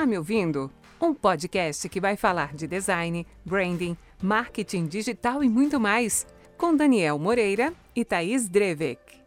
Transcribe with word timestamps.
Tá 0.00 0.06
me 0.06 0.16
ouvindo? 0.16 0.72
Um 0.98 1.12
podcast 1.12 1.86
que 1.86 2.00
vai 2.00 2.16
falar 2.16 2.54
de 2.54 2.66
design, 2.66 3.26
branding, 3.44 3.94
marketing 4.22 4.86
digital 4.86 5.44
e 5.44 5.48
muito 5.50 5.78
mais, 5.78 6.26
com 6.56 6.74
Daniel 6.74 7.18
Moreira 7.18 7.74
e 7.94 8.02
Thaís 8.02 8.48
Drevek. 8.48 9.20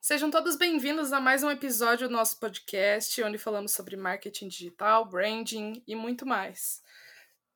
Sejam 0.00 0.32
todos 0.32 0.56
bem-vindos 0.56 1.12
a 1.12 1.20
mais 1.20 1.44
um 1.44 1.50
episódio 1.52 2.08
do 2.08 2.12
nosso 2.12 2.40
podcast, 2.40 3.22
onde 3.22 3.38
falamos 3.38 3.70
sobre 3.70 3.94
marketing 3.94 4.48
digital, 4.48 5.08
branding 5.08 5.80
e 5.86 5.94
muito 5.94 6.26
mais. 6.26 6.82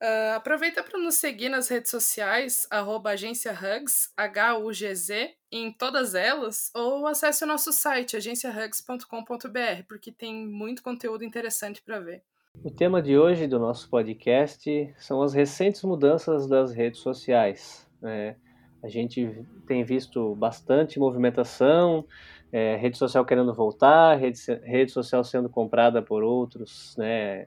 Uh, 0.02 0.36
aproveita 0.36 0.82
para 0.82 0.98
nos 0.98 1.14
seguir 1.14 1.48
nas 1.48 1.68
redes 1.68 1.90
sociais, 1.90 2.66
arroba 2.70 3.10
agência 3.10 3.52
Hugs, 3.52 4.12
H-U-G-Z, 4.14 5.34
em 5.50 5.72
todas 5.72 6.14
elas, 6.14 6.70
ou 6.74 7.06
acesse 7.06 7.44
o 7.44 7.46
nosso 7.46 7.72
site, 7.72 8.14
agenciahugs.com.br, 8.14 9.82
porque 9.88 10.12
tem 10.12 10.46
muito 10.46 10.82
conteúdo 10.82 11.24
interessante 11.24 11.82
para 11.82 11.98
ver. 11.98 12.22
O 12.62 12.70
tema 12.70 13.00
de 13.00 13.16
hoje 13.16 13.46
do 13.46 13.58
nosso 13.58 13.88
podcast 13.88 14.94
são 14.98 15.22
as 15.22 15.32
recentes 15.32 15.82
mudanças 15.82 16.46
das 16.46 16.72
redes 16.72 17.00
sociais. 17.00 17.88
É, 18.02 18.34
a 18.82 18.88
gente 18.88 19.46
tem 19.66 19.82
visto 19.82 20.34
bastante 20.34 20.98
movimentação, 20.98 22.04
é, 22.52 22.76
rede 22.76 22.98
social 22.98 23.24
querendo 23.24 23.54
voltar, 23.54 24.16
rede, 24.16 24.38
rede 24.62 24.92
social 24.92 25.24
sendo 25.24 25.48
comprada 25.48 26.02
por 26.02 26.22
outros, 26.22 26.94
né, 26.98 27.46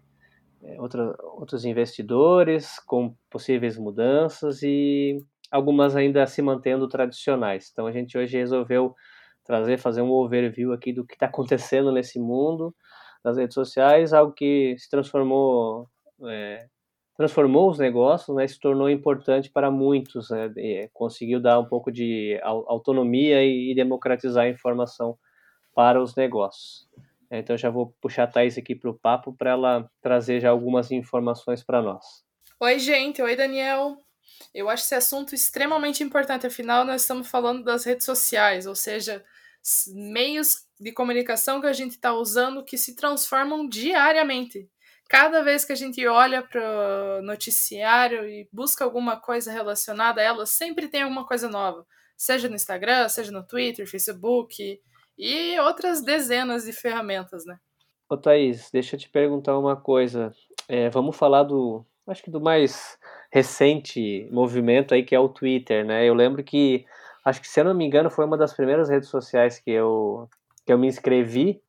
outra, 0.78 1.16
outros 1.24 1.66
investidores 1.66 2.80
com 2.86 3.16
possíveis 3.30 3.78
mudanças 3.78 4.62
e 4.64 5.18
algumas 5.52 5.96
ainda 5.96 6.26
se 6.28 6.42
mantendo 6.42 6.88
tradicionais. 6.88 7.70
Então 7.72 7.88
a 7.88 7.92
gente 7.92 8.18
hoje 8.18 8.38
resolveu 8.38 8.96
trazer, 9.44 9.78
fazer 9.78 10.02
um 10.02 10.12
overview 10.12 10.74
aqui 10.74 10.94
do 10.94 11.06
que 11.06 11.14
está 11.14 11.26
acontecendo 11.26 11.92
nesse 11.92 12.20
mundo 12.20 12.74
das 13.24 13.38
redes 13.38 13.54
sociais, 13.54 14.14
algo 14.14 14.34
que 14.34 14.76
se 14.78 14.90
transformou 14.90 15.88
é, 16.26 16.68
transformou 17.20 17.70
os 17.70 17.78
negócios, 17.78 18.34
né, 18.34 18.48
se 18.48 18.58
tornou 18.58 18.90
importante 18.90 19.50
para 19.52 19.70
muitos, 19.70 20.30
né, 20.30 20.50
conseguiu 20.94 21.42
dar 21.42 21.60
um 21.60 21.66
pouco 21.66 21.92
de 21.92 22.40
autonomia 22.44 23.44
e 23.44 23.76
democratizar 23.76 24.46
a 24.46 24.50
informação 24.50 25.18
para 25.76 26.02
os 26.02 26.16
negócios. 26.16 26.88
Então 27.32 27.58
já 27.58 27.70
vou 27.70 27.96
puxar 28.02 28.24
a 28.24 28.28
Thais 28.28 28.58
aqui 28.58 28.76
para 28.76 28.90
o 28.90 28.98
papo 28.98 29.34
para 29.34 29.52
ela 29.52 29.92
trazer 30.02 30.40
já 30.40 30.50
algumas 30.50 30.92
informações 30.92 31.64
para 31.64 31.82
nós. 31.82 32.06
Oi, 32.60 32.80
gente. 32.80 33.22
Oi, 33.22 33.36
Daniel. 33.36 33.98
Eu 34.54 34.70
acho 34.70 34.84
esse 34.84 34.96
assunto 34.96 35.36
extremamente 35.36 36.04
importante, 36.04 36.48
afinal, 36.48 36.86
nós 36.86 37.02
estamos 37.02 37.28
falando 37.28 37.64
das 37.64 37.84
redes 37.84 38.06
sociais, 38.06 38.66
ou 38.66 38.76
seja, 38.76 39.24
meios 39.94 40.64
de 40.80 40.92
comunicação 40.92 41.60
que 41.60 41.68
a 41.68 41.74
gente 41.74 41.92
está 41.92 42.14
usando 42.14 42.64
que 42.64 42.78
se 42.78 42.96
transformam 42.96 43.68
diariamente. 43.68 44.70
Cada 45.10 45.44
vez 45.44 45.66
que 45.66 45.74
a 45.74 45.76
gente 45.76 46.06
olha 46.08 46.44
para 46.44 47.20
o 47.20 47.22
noticiário 47.24 48.28
e 48.28 48.48
busca 48.52 48.84
alguma 48.84 49.18
coisa 49.18 49.52
relacionada 49.52 50.22
a 50.22 50.24
ela, 50.24 50.46
sempre 50.46 50.88
tem 50.88 51.02
alguma 51.02 51.26
coisa 51.26 51.50
nova. 51.50 51.86
Seja 52.16 52.48
no 52.48 52.56
Instagram, 52.56 53.10
seja 53.10 53.32
no 53.32 53.46
Twitter, 53.46 53.88
Facebook, 53.88 54.80
e 55.20 55.60
outras 55.60 56.02
dezenas 56.02 56.64
de 56.64 56.72
ferramentas, 56.72 57.46
né? 57.46 57.58
Ô 58.10 58.16
Thaís, 58.16 58.72
deixa 58.72 58.96
eu 58.96 59.00
te 59.00 59.10
perguntar 59.10 59.60
uma 59.60 59.76
coisa. 59.76 60.32
É, 60.68 60.90
vamos 60.90 61.18
falar 61.18 61.44
do, 61.44 61.86
acho 62.08 62.24
que 62.24 62.32
do 62.32 62.40
mais 62.40 62.98
recente 63.32 64.28
movimento 64.32 64.94
aí, 64.94 65.04
que 65.04 65.14
é 65.14 65.20
o 65.20 65.30
Twitter, 65.30 65.86
né? 65.86 66.08
Eu 66.08 66.14
lembro 66.14 66.42
que, 66.42 66.86
acho 67.26 67.42
que 67.42 67.48
se 67.48 67.60
eu 67.60 67.66
não 67.66 67.76
me 67.76 67.86
engano, 67.86 68.10
foi 68.10 68.26
uma 68.26 68.38
das 68.38 68.54
primeiras 68.54 68.90
redes 68.90 69.10
sociais 69.10 69.60
que 69.60 69.70
eu, 69.70 70.28
que 70.66 70.72
eu 70.72 70.78
me 70.80 70.88
inscrevi, 70.88 71.62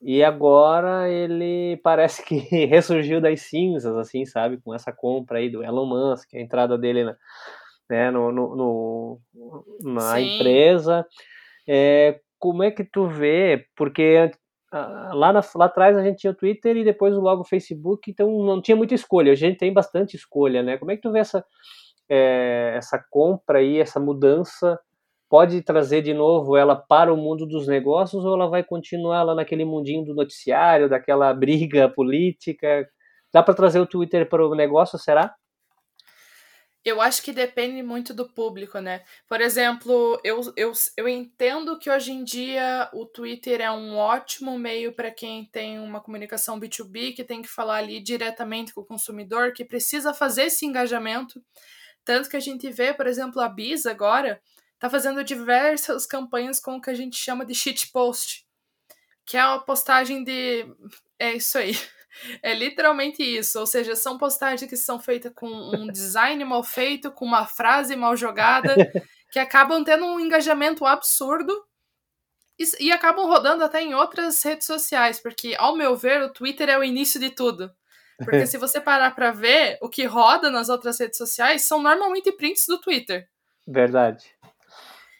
e 0.00 0.22
agora 0.22 1.08
ele 1.08 1.78
parece 1.82 2.22
que 2.22 2.36
ressurgiu 2.66 3.20
das 3.20 3.40
cinzas, 3.40 3.96
assim, 3.96 4.24
sabe? 4.24 4.58
Com 4.58 4.74
essa 4.74 4.92
compra 4.92 5.38
aí 5.38 5.48
do 5.48 5.64
Elon 5.64 5.86
Musk, 5.86 6.34
a 6.34 6.40
entrada 6.40 6.76
dele 6.76 7.04
na, 7.04 7.16
né, 7.88 8.10
no, 8.10 8.30
no, 8.30 8.54
no 8.54 9.20
na 9.80 10.20
Sim. 10.20 10.34
empresa. 10.34 11.06
É, 11.66 12.20
como 12.38 12.62
é 12.62 12.70
que 12.70 12.84
tu 12.84 13.08
vê? 13.08 13.66
Porque 13.76 14.30
lá, 14.72 15.32
na, 15.32 15.40
lá 15.54 15.64
atrás 15.66 15.96
a 15.96 16.02
gente 16.02 16.18
tinha 16.18 16.30
o 16.30 16.36
Twitter 16.36 16.76
e 16.76 16.84
depois 16.84 17.14
logo 17.14 17.42
o 17.42 17.46
Facebook, 17.46 18.10
então 18.10 18.30
não 18.44 18.60
tinha 18.60 18.76
muita 18.76 18.94
escolha. 18.94 19.32
A 19.32 19.36
gente 19.36 19.58
tem 19.58 19.72
bastante 19.72 20.16
escolha, 20.16 20.62
né? 20.62 20.76
Como 20.78 20.90
é 20.90 20.96
que 20.96 21.02
tu 21.02 21.12
vê 21.12 21.20
essa, 21.20 21.44
é, 22.08 22.74
essa 22.76 23.02
compra 23.10 23.58
aí, 23.58 23.78
essa 23.78 24.00
mudança? 24.00 24.78
Pode 25.28 25.60
trazer 25.62 26.02
de 26.02 26.14
novo 26.14 26.56
ela 26.56 26.76
para 26.76 27.12
o 27.12 27.16
mundo 27.16 27.46
dos 27.46 27.66
negócios 27.66 28.24
ou 28.24 28.34
ela 28.34 28.48
vai 28.48 28.62
continuar 28.62 29.22
lá 29.24 29.34
naquele 29.34 29.64
mundinho 29.64 30.04
do 30.04 30.14
noticiário, 30.14 30.88
daquela 30.88 31.32
briga 31.34 31.88
política? 31.88 32.88
Dá 33.32 33.42
para 33.42 33.54
trazer 33.54 33.80
o 33.80 33.86
Twitter 33.86 34.28
para 34.28 34.46
o 34.46 34.54
negócio, 34.54 34.98
será? 34.98 35.34
Eu 36.86 37.00
acho 37.00 37.20
que 37.20 37.32
depende 37.32 37.82
muito 37.82 38.14
do 38.14 38.28
público, 38.28 38.78
né? 38.78 39.02
Por 39.28 39.40
exemplo, 39.40 40.20
eu, 40.22 40.40
eu, 40.56 40.72
eu 40.96 41.08
entendo 41.08 41.76
que 41.80 41.90
hoje 41.90 42.12
em 42.12 42.22
dia 42.22 42.88
o 42.92 43.04
Twitter 43.04 43.60
é 43.60 43.68
um 43.68 43.96
ótimo 43.96 44.56
meio 44.56 44.92
para 44.92 45.10
quem 45.10 45.46
tem 45.46 45.80
uma 45.80 46.00
comunicação 46.00 46.60
B2B, 46.60 47.16
que 47.16 47.24
tem 47.24 47.42
que 47.42 47.48
falar 47.48 47.78
ali 47.78 48.00
diretamente 48.00 48.72
com 48.72 48.82
o 48.82 48.86
consumidor, 48.86 49.52
que 49.52 49.64
precisa 49.64 50.14
fazer 50.14 50.44
esse 50.44 50.64
engajamento. 50.64 51.42
Tanto 52.04 52.30
que 52.30 52.36
a 52.36 52.40
gente 52.40 52.70
vê, 52.70 52.94
por 52.94 53.08
exemplo, 53.08 53.42
a 53.42 53.48
Biz 53.48 53.86
agora 53.86 54.40
tá 54.78 54.88
fazendo 54.88 55.24
diversas 55.24 56.06
campanhas 56.06 56.60
com 56.60 56.76
o 56.76 56.80
que 56.80 56.90
a 56.90 56.94
gente 56.94 57.16
chama 57.16 57.44
de 57.44 57.52
shitpost, 57.52 58.46
que 59.24 59.36
é 59.36 59.44
uma 59.44 59.60
postagem 59.60 60.22
de. 60.22 60.72
É 61.18 61.34
isso 61.34 61.58
aí 61.58 61.76
é 62.42 62.54
literalmente 62.54 63.22
isso. 63.22 63.58
Ou 63.58 63.66
seja, 63.66 63.94
são 63.94 64.18
postagens 64.18 64.68
que 64.68 64.76
são 64.76 64.98
feitas 64.98 65.32
com 65.34 65.46
um 65.48 65.86
design 65.88 66.42
mal 66.44 66.62
feito, 66.62 67.10
com 67.10 67.24
uma 67.24 67.46
frase 67.46 67.96
mal 67.96 68.16
jogada, 68.16 68.74
que 69.30 69.38
acabam 69.38 69.82
tendo 69.84 70.06
um 70.06 70.20
engajamento 70.20 70.84
absurdo 70.84 71.64
e, 72.58 72.86
e, 72.86 72.92
acabam 72.92 73.26
rodando 73.26 73.62
até 73.62 73.82
em 73.82 73.94
outras 73.94 74.42
redes 74.42 74.66
sociais, 74.66 75.20
porque, 75.20 75.54
ao 75.58 75.76
meu 75.76 75.94
ver, 75.94 76.22
o 76.22 76.32
Twitter 76.32 76.70
é 76.70 76.78
o 76.78 76.84
início 76.84 77.20
de 77.20 77.30
tudo. 77.30 77.70
Porque 78.18 78.46
se 78.46 78.56
você 78.56 78.80
parar 78.80 79.14
para 79.14 79.30
ver, 79.30 79.78
o 79.82 79.88
que 79.88 80.04
roda 80.04 80.50
nas 80.50 80.68
outras 80.68 80.98
redes 80.98 81.18
sociais 81.18 81.62
são 81.62 81.82
normalmente 81.82 82.32
prints 82.32 82.66
do 82.66 82.80
Twitter. 82.80 83.28
Verdade. 83.66 84.24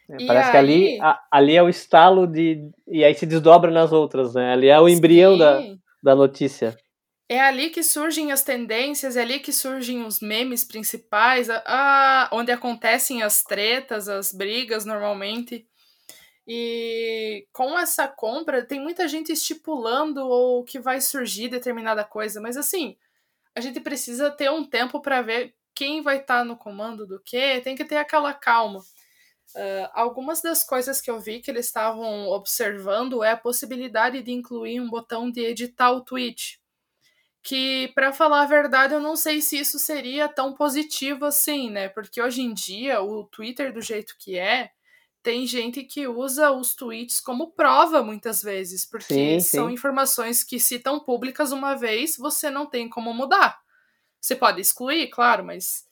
É, 0.09 0.25
parece 0.25 0.47
aí... 0.47 0.53
que 0.53 0.57
ali, 0.57 1.01
a, 1.01 1.21
ali 1.31 1.57
é 1.57 1.63
o 1.63 1.69
estalo 1.69 2.27
de. 2.27 2.71
E 2.87 3.05
aí 3.05 3.15
se 3.15 3.27
desdobra 3.27 3.71
nas 3.71 3.93
outras, 3.93 4.35
né? 4.35 4.53
Ali 4.53 4.69
é 4.69 4.81
o 4.81 4.89
embrião 4.89 5.37
da, 5.37 5.61
da 6.03 6.15
notícia. 6.15 6.77
É 7.29 7.41
ali 7.41 7.71
que 7.71 7.83
surgem 7.83 8.31
as 8.31 8.45
tendências, 8.45 9.17
é 9.17 9.23
ali 9.23 9.41
que 9.41 9.53
surgem 9.53 10.05
os 10.05 10.21
memes 10.21 10.63
principais, 10.63 11.51
a, 11.51 11.63
a, 11.67 12.31
onde 12.33 12.53
acontecem 12.53 13.23
as 13.23 13.43
tretas, 13.43 14.09
as 14.09 14.33
brigas 14.33 14.85
normalmente. 14.85 15.67
E 16.47 17.49
com 17.53 17.77
essa 17.77 18.07
compra, 18.07 18.65
tem 18.65 18.81
muita 18.81 19.09
gente 19.09 19.33
estipulando 19.33 20.25
o 20.25 20.63
que 20.63 20.79
vai 20.79 21.01
surgir 21.01 21.49
determinada 21.49 22.05
coisa, 22.05 22.41
mas 22.41 22.57
assim, 22.57 22.97
a 23.57 23.61
gente 23.61 23.81
precisa 23.81 24.31
ter 24.31 24.49
um 24.51 24.65
tempo 24.65 25.01
para 25.01 25.21
ver 25.23 25.53
quem 25.75 26.03
vai 26.03 26.19
estar 26.19 26.39
tá 26.39 26.45
no 26.45 26.57
comando 26.57 27.07
do 27.07 27.21
que, 27.21 27.61
tem 27.63 27.75
que 27.75 27.85
ter 27.85 27.97
aquela 27.97 28.33
calma. 28.33 28.79
Uh, 29.55 29.89
algumas 29.95 30.41
das 30.41 30.63
coisas 30.63 31.01
que 31.01 31.11
eu 31.11 31.19
vi 31.19 31.41
que 31.41 31.51
eles 31.51 31.67
estavam 31.67 32.29
observando 32.29 33.25
é 33.25 33.33
a 33.33 33.37
possibilidade 33.37 34.23
de 34.23 34.31
incluir 34.31 34.81
um 34.81 34.89
botão 34.89 35.31
de 35.31 35.41
editar 35.41 35.91
o 35.91 36.03
tweet 36.03 36.61
que, 37.47 37.93
para 37.95 38.13
falar 38.13 38.43
a 38.43 38.47
verdade, 38.47 38.93
eu 38.93 39.01
não 39.01 39.15
sei 39.15 39.41
se 39.41 39.57
isso 39.57 39.79
seria 39.79 40.29
tão 40.29 40.53
positivo 40.53 41.25
assim, 41.25 41.71
né? 41.71 41.89
Porque 41.89 42.21
hoje 42.21 42.43
em 42.43 42.53
dia, 42.53 43.01
o 43.01 43.23
Twitter, 43.23 43.73
do 43.73 43.81
jeito 43.81 44.17
que 44.19 44.37
é, 44.37 44.73
tem 45.23 45.47
gente 45.47 45.85
que 45.85 46.09
usa 46.09 46.51
os 46.51 46.75
tweets 46.75 47.21
como 47.21 47.53
prova 47.53 48.03
muitas 48.03 48.43
vezes, 48.43 48.85
porque 48.85 49.39
sim, 49.39 49.41
são 49.41 49.69
sim. 49.69 49.75
informações 49.75 50.43
que, 50.43 50.59
se 50.59 50.75
estão 50.75 50.99
públicas 50.99 51.53
uma 51.53 51.77
vez, 51.77 52.17
você 52.17 52.51
não 52.51 52.67
tem 52.67 52.89
como 52.89 53.15
mudar. 53.15 53.61
Você 54.21 54.35
pode 54.35 54.61
excluir, 54.61 55.09
claro, 55.09 55.45
mas 55.45 55.86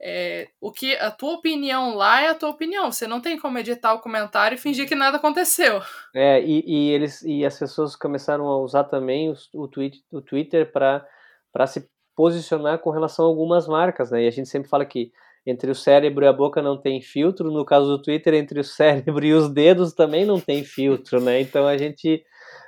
é, 0.00 0.48
o 0.60 0.70
que 0.70 0.94
a 0.96 1.10
tua 1.10 1.34
opinião 1.34 1.94
lá 1.94 2.20
é 2.20 2.28
a 2.28 2.34
tua 2.34 2.50
opinião. 2.50 2.92
Você 2.92 3.06
não 3.06 3.20
tem 3.20 3.38
como 3.38 3.58
editar 3.58 3.94
o 3.94 4.00
comentário 4.00 4.54
e 4.54 4.58
fingir 4.58 4.86
que 4.86 4.94
nada 4.94 5.16
aconteceu. 5.16 5.80
É, 6.14 6.40
e, 6.42 6.62
e 6.66 6.90
eles 6.90 7.22
e 7.22 7.44
as 7.44 7.58
pessoas 7.58 7.96
começaram 7.96 8.46
a 8.46 8.58
usar 8.58 8.84
também 8.84 9.30
o, 9.30 9.34
o, 9.54 9.68
tweet, 9.68 10.02
o 10.12 10.20
Twitter 10.20 10.70
para 10.70 11.66
se 11.66 11.88
posicionar 12.14 12.78
com 12.78 12.90
relação 12.90 13.24
a 13.24 13.28
algumas 13.28 13.66
marcas, 13.66 14.10
né? 14.10 14.24
E 14.24 14.28
a 14.28 14.30
gente 14.30 14.48
sempre 14.48 14.68
fala 14.68 14.84
que 14.84 15.10
entre 15.46 15.70
o 15.70 15.74
cérebro 15.74 16.24
e 16.24 16.28
a 16.28 16.32
boca 16.32 16.60
não 16.60 16.76
tem 16.76 17.00
filtro. 17.00 17.50
No 17.50 17.64
caso 17.64 17.86
do 17.86 18.02
Twitter, 18.02 18.34
entre 18.34 18.60
o 18.60 18.64
cérebro 18.64 19.24
e 19.24 19.32
os 19.32 19.48
dedos 19.48 19.92
também 19.94 20.26
não 20.26 20.40
tem 20.40 20.62
filtro, 20.64 21.20
né? 21.20 21.40
Então 21.40 21.66
a 21.66 21.76
gente 21.76 22.22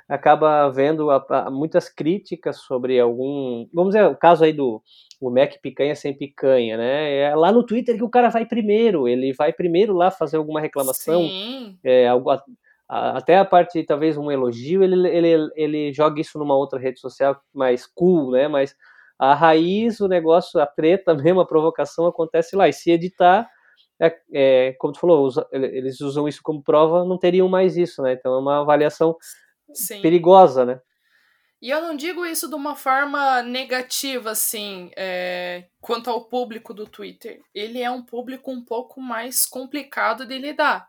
acaba 0.09 0.67
vendo 0.69 1.11
a, 1.11 1.23
a, 1.29 1.51
muitas 1.51 1.87
críticas 1.87 2.57
sobre 2.57 2.99
algum. 2.99 3.67
Vamos 3.71 3.93
dizer, 3.93 4.07
o 4.07 4.15
caso 4.15 4.43
aí 4.43 4.51
do 4.51 4.81
o 5.21 5.29
Mac 5.29 5.53
picanha 5.61 5.95
sem 5.95 6.17
picanha, 6.17 6.77
né? 6.77 7.15
É 7.15 7.35
lá 7.35 7.51
no 7.51 7.63
Twitter 7.63 7.95
que 7.95 8.03
o 8.03 8.09
cara 8.09 8.29
vai 8.29 8.45
primeiro, 8.45 9.07
ele 9.07 9.33
vai 9.33 9.53
primeiro 9.53 9.93
lá 9.93 10.09
fazer 10.09 10.37
alguma 10.37 10.59
reclamação, 10.59 11.29
é, 11.83 12.07
algo, 12.07 12.31
até 12.89 13.37
a 13.37 13.45
parte, 13.45 13.83
talvez 13.83 14.17
um 14.17 14.31
elogio, 14.31 14.83
ele, 14.83 15.07
ele, 15.07 15.51
ele 15.55 15.93
joga 15.93 16.19
isso 16.19 16.39
numa 16.39 16.55
outra 16.55 16.79
rede 16.79 16.99
social 16.99 17.39
mais 17.53 17.85
cool, 17.85 18.31
né? 18.31 18.47
Mas 18.47 18.75
a 19.19 19.35
raiz, 19.35 19.99
o 19.99 20.07
negócio, 20.07 20.59
a 20.59 20.65
treta 20.65 21.13
mesmo, 21.13 21.41
a 21.41 21.45
provocação 21.45 22.07
acontece 22.07 22.55
lá. 22.55 22.67
E 22.67 22.73
se 22.73 22.89
editar, 22.89 23.47
é, 24.01 24.17
é, 24.33 24.75
como 24.79 24.93
tu 24.93 24.99
falou, 25.01 25.25
usa, 25.25 25.45
eles 25.51 26.01
usam 26.01 26.27
isso 26.27 26.39
como 26.41 26.63
prova, 26.63 27.05
não 27.05 27.19
teriam 27.19 27.47
mais 27.47 27.77
isso, 27.77 28.01
né? 28.01 28.13
Então 28.13 28.33
é 28.33 28.39
uma 28.39 28.61
avaliação 28.61 29.15
Sim. 29.73 30.01
perigosa, 30.01 30.65
né? 30.65 30.81
E 31.61 31.69
eu 31.69 31.81
não 31.81 31.95
digo 31.95 32.25
isso 32.25 32.47
de 32.47 32.55
uma 32.55 32.75
forma 32.75 33.43
negativa, 33.43 34.31
assim, 34.31 34.91
é, 34.95 35.65
quanto 35.81 36.09
ao 36.09 36.23
público 36.23 36.73
do 36.73 36.87
Twitter. 36.87 37.41
Ele 37.53 37.81
é 37.81 37.91
um 37.91 38.01
público 38.01 38.49
um 38.49 38.63
pouco 38.63 39.01
mais 39.01 39.45
complicado 39.45 40.25
de 40.25 40.37
lidar. 40.37 40.87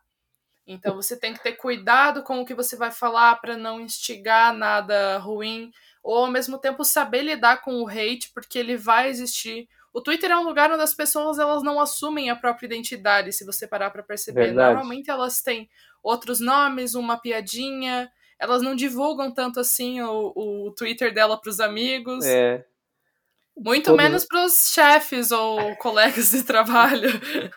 Então 0.64 0.94
você 0.94 1.18
tem 1.18 1.34
que 1.34 1.42
ter 1.42 1.54
cuidado 1.54 2.22
com 2.22 2.40
o 2.40 2.46
que 2.46 2.54
você 2.54 2.76
vai 2.76 2.92
falar 2.92 3.34
para 3.40 3.56
não 3.56 3.80
instigar 3.80 4.54
nada 4.54 5.18
ruim, 5.18 5.72
ou 6.02 6.18
ao 6.18 6.30
mesmo 6.30 6.56
tempo 6.58 6.84
saber 6.84 7.22
lidar 7.22 7.62
com 7.62 7.82
o 7.82 7.88
hate, 7.88 8.30
porque 8.32 8.56
ele 8.56 8.76
vai 8.76 9.08
existir. 9.08 9.68
O 9.92 10.00
Twitter 10.00 10.30
é 10.30 10.36
um 10.36 10.44
lugar 10.44 10.70
onde 10.70 10.82
as 10.82 10.94
pessoas 10.94 11.40
elas 11.40 11.64
não 11.64 11.80
assumem 11.80 12.30
a 12.30 12.36
própria 12.36 12.66
identidade, 12.66 13.32
se 13.32 13.44
você 13.44 13.66
parar 13.66 13.90
para 13.90 14.04
perceber. 14.04 14.46
Verdade. 14.46 14.74
Normalmente 14.74 15.10
elas 15.10 15.42
têm 15.42 15.68
outros 16.00 16.38
nomes, 16.38 16.94
uma 16.94 17.16
piadinha, 17.18 18.08
elas 18.40 18.62
não 18.62 18.74
divulgam 18.74 19.30
tanto 19.30 19.60
assim 19.60 20.00
o, 20.00 20.32
o 20.34 20.74
Twitter 20.76 21.12
dela 21.12 21.38
para 21.38 21.50
os 21.50 21.60
amigos. 21.60 22.24
É. 22.24 22.64
Muito 23.56 23.86
Todo... 23.86 23.96
menos 23.98 24.24
para 24.24 24.44
os 24.46 24.72
chefes 24.72 25.30
ou 25.30 25.76
colegas 25.76 26.30
de 26.30 26.42
trabalho. 26.42 27.10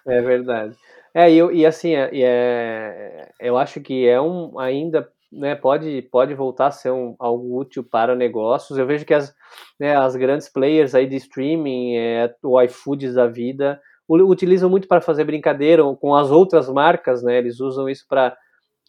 É 0.06 0.22
verdade. 0.22 0.76
É, 1.14 1.32
e, 1.32 1.38
e 1.38 1.66
assim, 1.66 1.96
é, 1.96 2.10
é, 2.12 3.32
eu 3.40 3.58
acho 3.58 3.80
que 3.80 4.08
é 4.08 4.20
um 4.20 4.60
ainda, 4.60 5.08
né, 5.32 5.56
pode, 5.56 6.02
pode 6.12 6.34
voltar 6.34 6.68
a 6.68 6.72
ser 6.72 6.92
um, 6.92 7.16
algo 7.18 7.58
útil 7.58 7.84
para 7.84 8.16
negócios. 8.16 8.78
Eu 8.78 8.86
vejo 8.86 9.06
que 9.06 9.14
as, 9.14 9.34
né, 9.80 9.96
as 9.96 10.16
grandes 10.16 10.50
players 10.50 10.94
aí 10.94 11.08
de 11.08 11.16
streaming, 11.16 11.96
é, 11.96 12.36
o 12.44 12.60
iFoods 12.62 13.14
da 13.14 13.28
vida, 13.28 13.80
utilizam 14.10 14.70
muito 14.70 14.88
para 14.88 15.00
fazer 15.00 15.24
brincadeira 15.24 15.84
com 16.02 16.14
as 16.14 16.30
outras 16.30 16.68
marcas, 16.68 17.24
né? 17.24 17.38
Eles 17.38 17.60
usam 17.60 17.88
isso 17.88 18.06
para 18.08 18.36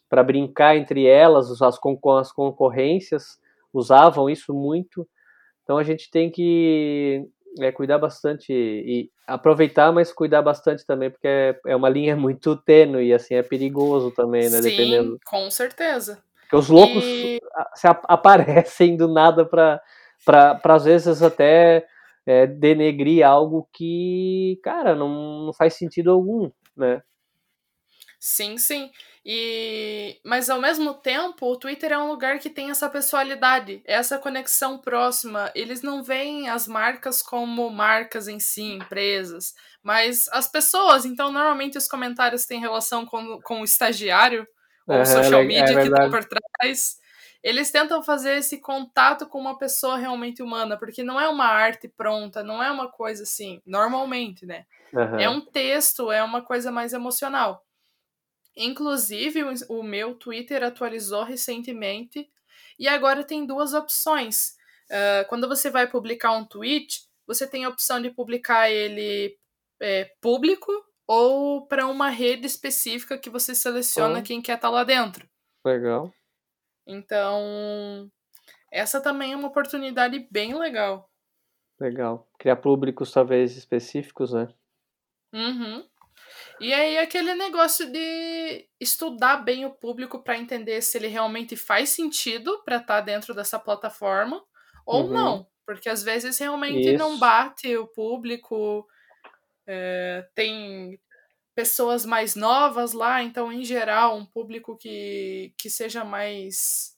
para 0.09 0.23
brincar 0.23 0.77
entre 0.77 1.05
elas, 1.05 1.49
as, 1.49 1.61
as 1.61 2.31
concorrências 2.31 3.39
usavam 3.73 4.29
isso 4.29 4.53
muito. 4.53 5.07
Então 5.63 5.77
a 5.77 5.83
gente 5.83 6.09
tem 6.09 6.29
que 6.29 7.27
é, 7.59 7.71
cuidar 7.71 7.97
bastante 7.97 8.51
e 8.53 9.09
aproveitar, 9.25 9.91
mas 9.91 10.13
cuidar 10.13 10.41
bastante 10.41 10.85
também, 10.85 11.09
porque 11.09 11.27
é, 11.27 11.59
é 11.67 11.75
uma 11.75 11.89
linha 11.89 12.15
muito 12.17 12.55
tênue 12.55 13.07
e 13.07 13.13
assim 13.13 13.35
é 13.35 13.43
perigoso 13.43 14.11
também, 14.11 14.43
né? 14.43 14.61
Sim, 14.61 14.69
Dependendo. 14.69 15.19
com 15.25 15.49
certeza. 15.49 16.23
Porque 16.41 16.55
os 16.55 16.69
loucos 16.69 17.03
e... 17.03 17.39
se 17.73 17.87
aparecem 17.87 18.95
do 18.95 19.07
nada 19.07 19.45
para 19.45 19.81
às 20.63 20.85
vezes 20.85 21.23
até 21.23 21.87
é, 22.25 22.45
denegrir 22.45 23.25
algo 23.25 23.67
que, 23.73 24.59
cara, 24.63 24.95
não, 24.95 25.45
não 25.45 25.53
faz 25.53 25.73
sentido 25.73 26.11
algum, 26.11 26.51
né? 26.75 27.01
Sim, 28.19 28.57
sim. 28.57 28.91
E 29.25 30.19
mas 30.23 30.51
ao 30.51 30.61
mesmo 30.61 30.93
tempo, 30.93 31.47
o 31.47 31.55
Twitter 31.55 31.91
é 31.91 31.97
um 31.97 32.07
lugar 32.07 32.37
que 32.37 32.49
tem 32.49 32.69
essa 32.69 32.87
pessoalidade, 32.87 33.81
essa 33.83 34.19
conexão 34.19 34.77
próxima. 34.77 35.51
Eles 35.55 35.81
não 35.81 36.03
veem 36.03 36.47
as 36.47 36.67
marcas 36.67 37.23
como 37.23 37.67
marcas 37.71 38.27
em 38.27 38.39
si, 38.39 38.61
empresas, 38.73 39.55
mas 39.81 40.29
as 40.31 40.47
pessoas. 40.47 41.05
Então, 41.05 41.31
normalmente 41.31 41.75
os 41.75 41.87
comentários 41.87 42.45
têm 42.45 42.59
relação 42.59 43.03
com, 43.03 43.41
com 43.41 43.61
o 43.61 43.65
estagiário 43.65 44.47
ou 44.85 45.01
o 45.01 45.05
social 45.05 45.41
é 45.41 45.43
media 45.45 45.79
é 45.79 45.83
que 45.83 45.89
tá 45.89 46.07
por 46.07 46.23
trás. 46.23 46.99
Eles 47.41 47.71
tentam 47.71 48.03
fazer 48.03 48.37
esse 48.37 48.59
contato 48.59 49.27
com 49.27 49.39
uma 49.39 49.57
pessoa 49.57 49.97
realmente 49.97 50.43
humana, 50.43 50.77
porque 50.77 51.03
não 51.03 51.19
é 51.19 51.27
uma 51.27 51.45
arte 51.45 51.87
pronta, 51.87 52.43
não 52.43 52.61
é 52.61 52.71
uma 52.71 52.89
coisa 52.89 53.23
assim, 53.23 53.61
normalmente, 53.65 54.45
né? 54.45 54.65
Uhum. 54.93 55.19
É 55.19 55.29
um 55.29 55.41
texto, 55.41 56.11
é 56.11 56.23
uma 56.23 56.41
coisa 56.41 56.71
mais 56.71 56.93
emocional. 56.93 57.64
Inclusive, 58.55 59.43
o, 59.69 59.83
meu 59.83 60.15
Twitter 60.15 60.63
atualizou 60.63 61.23
recentemente 61.23 62.29
e 62.79 62.87
agora 62.87 63.23
tem 63.23 63.45
duas 63.45 63.73
opções. 63.73 64.55
Uh, 64.89 65.27
quando 65.27 65.47
você 65.47 65.69
vai 65.69 65.89
publicar 65.89 66.31
um 66.31 66.45
tweet, 66.45 67.05
você 67.27 67.45
tem 67.47 67.65
a 67.65 67.69
opção 67.69 68.01
de 68.01 68.09
publicar 68.09 68.69
ele 68.69 69.37
é, 69.81 70.05
público 70.21 70.71
ou 71.07 71.67
para 71.67 71.87
uma 71.87 72.09
rede 72.09 72.45
específica 72.45 73.17
que 73.17 73.29
você 73.29 73.53
seleciona 73.53 74.19
oh. 74.19 74.23
quem 74.23 74.41
quer 74.41 74.55
estar 74.55 74.69
tá 74.69 74.73
lá 74.73 74.83
dentro. 74.83 75.27
Legal. 75.65 76.13
Então, 76.87 78.09
essa 78.71 79.01
também 79.01 79.33
é 79.33 79.35
uma 79.35 79.47
oportunidade 79.47 80.27
bem 80.31 80.57
legal. 80.57 81.09
Legal. 81.79 82.27
Criar 82.39 82.55
públicos 82.57 83.11
talvez 83.11 83.57
específicos, 83.57 84.31
né? 84.31 84.47
Uhum. 85.33 85.85
E 86.59 86.73
aí 86.73 86.97
aquele 86.97 87.35
negócio 87.35 87.91
de 87.91 88.67
estudar 88.79 89.37
bem 89.37 89.65
o 89.65 89.73
público 89.73 90.23
para 90.23 90.37
entender 90.37 90.81
se 90.81 90.97
ele 90.97 91.07
realmente 91.07 91.55
faz 91.55 91.89
sentido 91.89 92.63
para 92.63 92.77
estar 92.77 92.95
tá 92.95 93.01
dentro 93.01 93.33
dessa 93.33 93.59
plataforma 93.59 94.41
ou 94.85 95.03
uhum. 95.05 95.11
não, 95.11 95.47
porque 95.65 95.89
às 95.89 96.03
vezes 96.03 96.37
realmente 96.37 96.89
Isso. 96.89 96.97
não 96.97 97.17
bate 97.17 97.75
o 97.75 97.87
público. 97.87 98.87
É, 99.67 100.27
tem 100.35 100.99
pessoas 101.55 102.05
mais 102.05 102.35
novas 102.35 102.93
lá, 102.93 103.23
então 103.23 103.51
em 103.51 103.63
geral 103.63 104.15
um 104.15 104.25
público 104.25 104.77
que, 104.77 105.53
que 105.57 105.69
seja 105.69 106.03
mais 106.03 106.95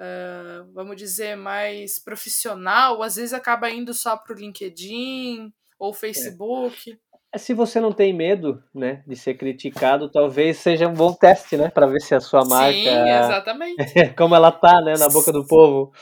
Uh, 0.00 0.64
vamos 0.72 0.96
dizer, 0.96 1.36
mais 1.36 1.98
profissional, 1.98 3.02
às 3.02 3.16
vezes 3.16 3.34
acaba 3.34 3.68
indo 3.68 3.92
só 3.92 4.16
para 4.16 4.34
o 4.34 4.38
LinkedIn 4.38 5.52
ou 5.78 5.90
é. 5.92 5.94
Facebook. 5.94 6.90
É. 6.90 7.09
É, 7.32 7.38
se 7.38 7.54
você 7.54 7.80
não 7.80 7.92
tem 7.92 8.12
medo, 8.12 8.62
né, 8.74 9.02
de 9.06 9.14
ser 9.14 9.34
criticado, 9.34 10.10
talvez 10.10 10.58
seja 10.58 10.88
um 10.88 10.94
bom 10.94 11.12
teste, 11.12 11.56
né, 11.56 11.70
para 11.70 11.86
ver 11.86 12.00
se 12.00 12.14
a 12.14 12.20
sua 12.20 12.44
marca, 12.44 12.72
Sim, 12.72 12.88
exatamente. 12.88 13.76
como 14.18 14.34
ela 14.34 14.50
tá, 14.50 14.80
né, 14.80 14.94
na 14.98 15.08
boca 15.08 15.32
do 15.32 15.46
povo. 15.46 15.92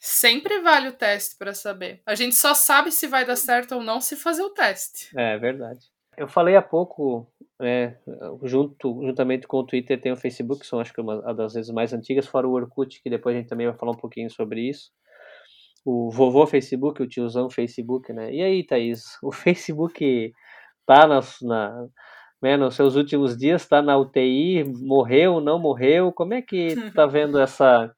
Sempre 0.00 0.60
vale 0.60 0.88
o 0.88 0.92
teste 0.92 1.36
para 1.36 1.54
saber. 1.54 2.00
A 2.06 2.14
gente 2.14 2.34
só 2.34 2.54
sabe 2.54 2.90
se 2.90 3.06
vai 3.06 3.24
dar 3.24 3.36
certo 3.36 3.74
ou 3.76 3.82
não 3.82 4.00
se 4.00 4.16
fazer 4.16 4.42
o 4.42 4.50
teste. 4.50 5.10
É 5.16 5.38
verdade. 5.38 5.80
Eu 6.16 6.28
falei 6.28 6.56
há 6.56 6.62
pouco, 6.62 7.26
né, 7.60 7.96
junto, 8.44 9.02
juntamente 9.02 9.46
com 9.46 9.58
o 9.58 9.66
Twitter 9.66 10.00
tem 10.00 10.12
o 10.12 10.16
Facebook, 10.16 10.60
que 10.60 10.66
são 10.66 10.80
acho 10.80 10.92
que 10.92 11.00
uma 11.00 11.34
das 11.34 11.54
vezes 11.54 11.70
mais 11.70 11.92
antigas, 11.92 12.26
fora 12.26 12.48
o 12.48 12.52
Orkut, 12.52 13.02
que 13.02 13.10
depois 13.10 13.34
a 13.34 13.38
gente 13.38 13.48
também 13.48 13.66
vai 13.66 13.76
falar 13.76 13.92
um 13.92 13.96
pouquinho 13.96 14.30
sobre 14.30 14.68
isso 14.68 14.90
o 15.84 16.10
vovô 16.10 16.46
Facebook, 16.46 17.02
o 17.02 17.06
tiozão 17.06 17.50
Facebook, 17.50 18.10
né? 18.12 18.32
E 18.32 18.42
aí, 18.42 18.64
Thaís, 18.64 19.18
o 19.22 19.30
Facebook 19.30 20.32
tá 20.86 21.06
na, 21.06 21.20
na 21.42 21.86
né, 22.42 22.56
nos 22.56 22.74
seus 22.74 22.94
últimos 22.94 23.36
dias, 23.36 23.62
está 23.62 23.80
na 23.80 23.96
UTI, 23.96 24.64
morreu, 24.64 25.40
não 25.40 25.58
morreu? 25.58 26.12
Como 26.12 26.34
é 26.34 26.42
que 26.42 26.76
tá 26.92 27.06
vendo 27.06 27.38
essa 27.38 27.90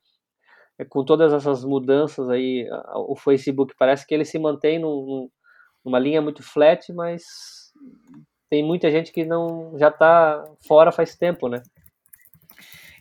é, 0.79 0.85
com 0.85 1.05
todas 1.05 1.33
essas 1.33 1.65
mudanças 1.65 2.29
aí, 2.29 2.69
o 2.95 3.17
Facebook 3.17 3.75
parece 3.79 4.07
que 4.07 4.15
ele 4.15 4.25
se 4.25 4.39
mantém 4.39 4.79
num, 4.79 5.29
numa 5.85 5.99
linha 5.99 6.21
muito 6.21 6.43
flat, 6.43 6.93
mas 6.93 7.23
tem 8.51 8.63
muita 8.63 8.91
gente 8.91 9.11
que 9.13 9.25
não 9.25 9.77
já 9.79 9.89
está 9.89 10.45
fora 10.67 10.93
faz 10.93 11.17
tempo, 11.17 11.49
né? 11.49 11.63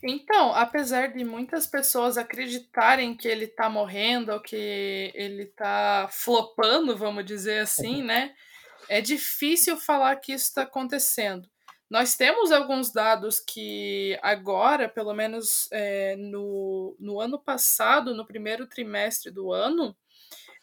Então, 0.08 0.54
apesar 0.54 1.08
de 1.08 1.24
muitas 1.24 1.66
pessoas 1.66 2.18
acreditarem 2.18 3.16
que 3.16 3.28
ele 3.28 3.48
tá 3.48 3.68
morrendo 3.70 4.32
ou 4.32 4.40
que 4.40 5.12
ele 5.16 5.48
tá 5.48 6.08
flopando, 6.12 6.96
vamos 6.96 7.26
dizer 7.26 7.60
assim, 7.60 8.04
né? 8.04 8.34
É 8.88 9.02
difícil 9.02 9.78
falar 9.78 10.16
que 10.18 10.34
isso 10.34 10.46
está 10.46 10.64
acontecendo. 10.64 11.50
Nós 11.90 12.16
temos 12.16 12.52
alguns 12.52 12.92
dados 12.92 13.40
que 13.40 14.18
agora, 14.22 14.90
pelo 14.90 15.14
menos 15.14 15.68
é, 15.72 16.16
no, 16.16 16.96
no 17.00 17.20
ano 17.20 17.40
passado, 17.40 18.16
no 18.16 18.26
primeiro 18.26 18.68
trimestre 18.68 19.32
do 19.32 19.52
ano, 19.52 19.96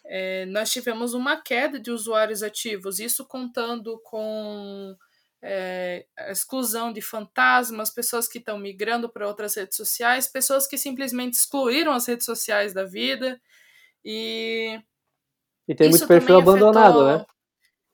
é, 0.05 0.47
nós 0.47 0.71
tivemos 0.71 1.14
uma 1.14 1.41
queda 1.41 1.79
de 1.79 1.91
usuários 1.91 2.43
ativos, 2.43 2.99
isso 2.99 3.25
contando 3.25 4.00
com 4.05 4.97
é, 5.41 6.07
a 6.17 6.31
exclusão 6.31 6.93
de 6.93 7.00
fantasmas, 7.00 7.91
pessoas 7.91 8.26
que 8.26 8.38
estão 8.38 8.59
migrando 8.59 9.09
para 9.09 9.26
outras 9.26 9.55
redes 9.55 9.76
sociais, 9.76 10.26
pessoas 10.26 10.67
que 10.67 10.76
simplesmente 10.76 11.35
excluíram 11.35 11.93
as 11.93 12.07
redes 12.07 12.26
sociais 12.26 12.75
da 12.75 12.85
vida. 12.85 13.41
E, 14.05 14.81
e 15.69 15.75
tem 15.75 15.88
muito 15.88 16.07
perfil 16.09 16.38
abandonado, 16.38 17.00
afetou, 17.00 17.19
né? 17.19 17.26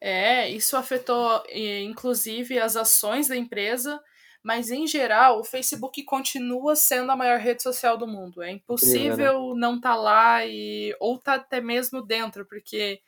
É, 0.00 0.48
isso 0.48 0.76
afetou 0.76 1.42
inclusive 1.52 2.58
as 2.58 2.76
ações 2.76 3.28
da 3.28 3.36
empresa, 3.36 4.00
mas 4.42 4.70
em 4.70 4.86
geral 4.86 5.40
o 5.40 5.44
Facebook 5.44 6.02
continua 6.04 6.76
sendo 6.76 7.10
a 7.10 7.16
maior 7.16 7.38
rede 7.38 7.62
social 7.62 7.96
do 7.96 8.06
mundo. 8.06 8.42
É 8.42 8.50
impossível 8.50 9.54
né? 9.54 9.60
não 9.60 9.76
estar 9.76 9.90
tá 9.90 9.96
lá 9.96 10.46
e 10.46 10.94
ou 11.00 11.16
estar 11.16 11.38
tá 11.38 11.44
até 11.44 11.60
mesmo 11.60 12.00
dentro, 12.00 12.46
porque 12.46 13.00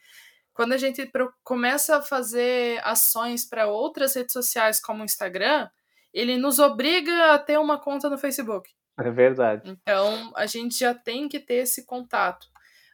quando 0.53 0.73
a 0.73 0.77
gente 0.77 1.11
começa 1.43 1.97
a 1.97 2.03
fazer 2.03 2.81
ações 2.85 3.47
para 3.47 3.69
outras 3.69 4.15
redes 4.15 4.33
sociais 4.33 4.81
como 4.81 5.03
o 5.03 5.05
Instagram, 5.05 5.69
ele 6.13 6.37
nos 6.37 6.59
obriga 6.59 7.33
a 7.33 7.39
ter 7.39 7.59
uma 7.59 7.79
conta 7.79 8.11
no 8.11 8.19
Facebook. 8.19 8.69
É 8.99 9.11
verdade. 9.11 9.71
Então, 9.71 10.33
a 10.37 10.47
gente 10.47 10.79
já 10.79 10.95
tem 10.95 11.29
que 11.29 11.41
ter 11.41 11.63
esse 11.63 11.87
contato. 11.87 12.49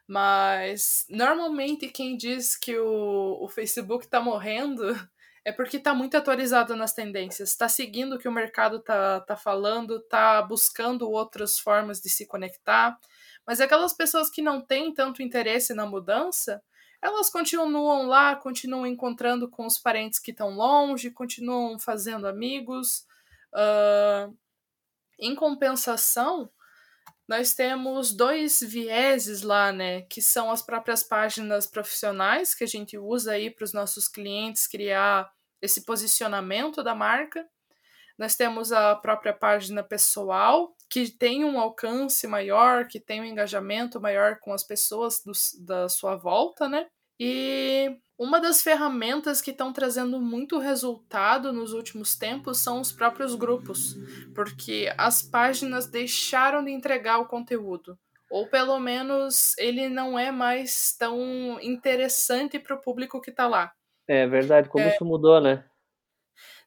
Mas, 0.07 1.05
normalmente, 1.09 1.89
quem 1.89 2.15
diz 2.15 2.55
que 2.55 2.77
o, 2.77 3.37
o 3.41 3.49
Facebook 3.49 4.05
está 4.05 4.21
morrendo 4.21 4.83
é 5.43 5.51
porque 5.51 5.77
está 5.77 5.93
muito 5.93 6.15
atualizado 6.15 6.75
nas 6.75 6.93
tendências, 6.93 7.49
está 7.49 7.67
seguindo 7.67 8.15
o 8.15 8.19
que 8.19 8.27
o 8.27 8.31
mercado 8.31 8.77
está 8.77 9.19
tá 9.21 9.35
falando, 9.35 9.97
está 9.97 10.41
buscando 10.41 11.09
outras 11.09 11.59
formas 11.59 12.01
de 12.01 12.09
se 12.09 12.25
conectar. 12.25 12.97
Mas 13.45 13.59
aquelas 13.59 13.93
pessoas 13.93 14.29
que 14.29 14.41
não 14.41 14.61
têm 14.61 14.93
tanto 14.93 15.21
interesse 15.21 15.73
na 15.73 15.85
mudança, 15.85 16.61
elas 17.01 17.29
continuam 17.29 18.07
lá, 18.07 18.35
continuam 18.35 18.87
encontrando 18.87 19.49
com 19.49 19.65
os 19.65 19.77
parentes 19.77 20.19
que 20.19 20.31
estão 20.31 20.49
longe, 20.51 21.11
continuam 21.11 21.77
fazendo 21.79 22.27
amigos. 22.27 23.05
Uh, 23.53 24.35
em 25.19 25.35
compensação, 25.35 26.49
nós 27.27 27.53
temos 27.53 28.13
dois 28.13 28.61
vieses 28.61 29.41
lá, 29.41 29.71
né? 29.71 30.01
Que 30.03 30.21
são 30.21 30.49
as 30.49 30.61
próprias 30.61 31.03
páginas 31.03 31.67
profissionais 31.67 32.55
que 32.55 32.63
a 32.63 32.67
gente 32.67 32.97
usa 32.97 33.33
aí 33.33 33.49
para 33.49 33.65
os 33.65 33.73
nossos 33.73 34.07
clientes 34.07 34.65
criar 34.65 35.29
esse 35.61 35.83
posicionamento 35.83 36.81
da 36.81 36.95
marca. 36.95 37.45
Nós 38.17 38.35
temos 38.35 38.71
a 38.71 38.95
própria 38.95 39.33
página 39.33 39.83
pessoal, 39.83 40.73
que 40.89 41.11
tem 41.11 41.43
um 41.43 41.59
alcance 41.59 42.25
maior, 42.25 42.87
que 42.87 42.99
tem 42.99 43.21
um 43.21 43.25
engajamento 43.25 43.99
maior 43.99 44.39
com 44.39 44.53
as 44.53 44.63
pessoas 44.63 45.21
do, 45.23 45.33
da 45.65 45.89
sua 45.89 46.15
volta, 46.15 46.69
né? 46.69 46.87
E 47.19 47.97
uma 48.17 48.39
das 48.39 48.61
ferramentas 48.61 49.41
que 49.41 49.51
estão 49.51 49.71
trazendo 49.71 50.19
muito 50.19 50.57
resultado 50.57 51.53
nos 51.53 51.73
últimos 51.73 52.15
tempos 52.15 52.59
são 52.59 52.81
os 52.81 52.91
próprios 52.91 53.35
grupos, 53.35 53.95
porque 54.33 54.91
as 54.97 55.21
páginas 55.21 55.87
deixaram 55.87 56.63
de 56.63 56.71
entregar 56.71 57.19
o 57.19 57.27
conteúdo. 57.27 57.97
Ou 58.29 58.47
pelo 58.47 58.79
menos 58.79 59.57
ele 59.57 59.87
não 59.87 60.17
é 60.17 60.31
mais 60.31 60.95
tão 60.97 61.59
interessante 61.61 62.59
para 62.59 62.75
o 62.75 62.81
público 62.81 63.21
que 63.21 63.29
está 63.29 63.47
lá. 63.47 63.71
É 64.07 64.25
verdade, 64.27 64.67
como 64.67 64.83
é, 64.83 64.93
isso 64.93 65.05
mudou, 65.05 65.39
né? 65.39 65.63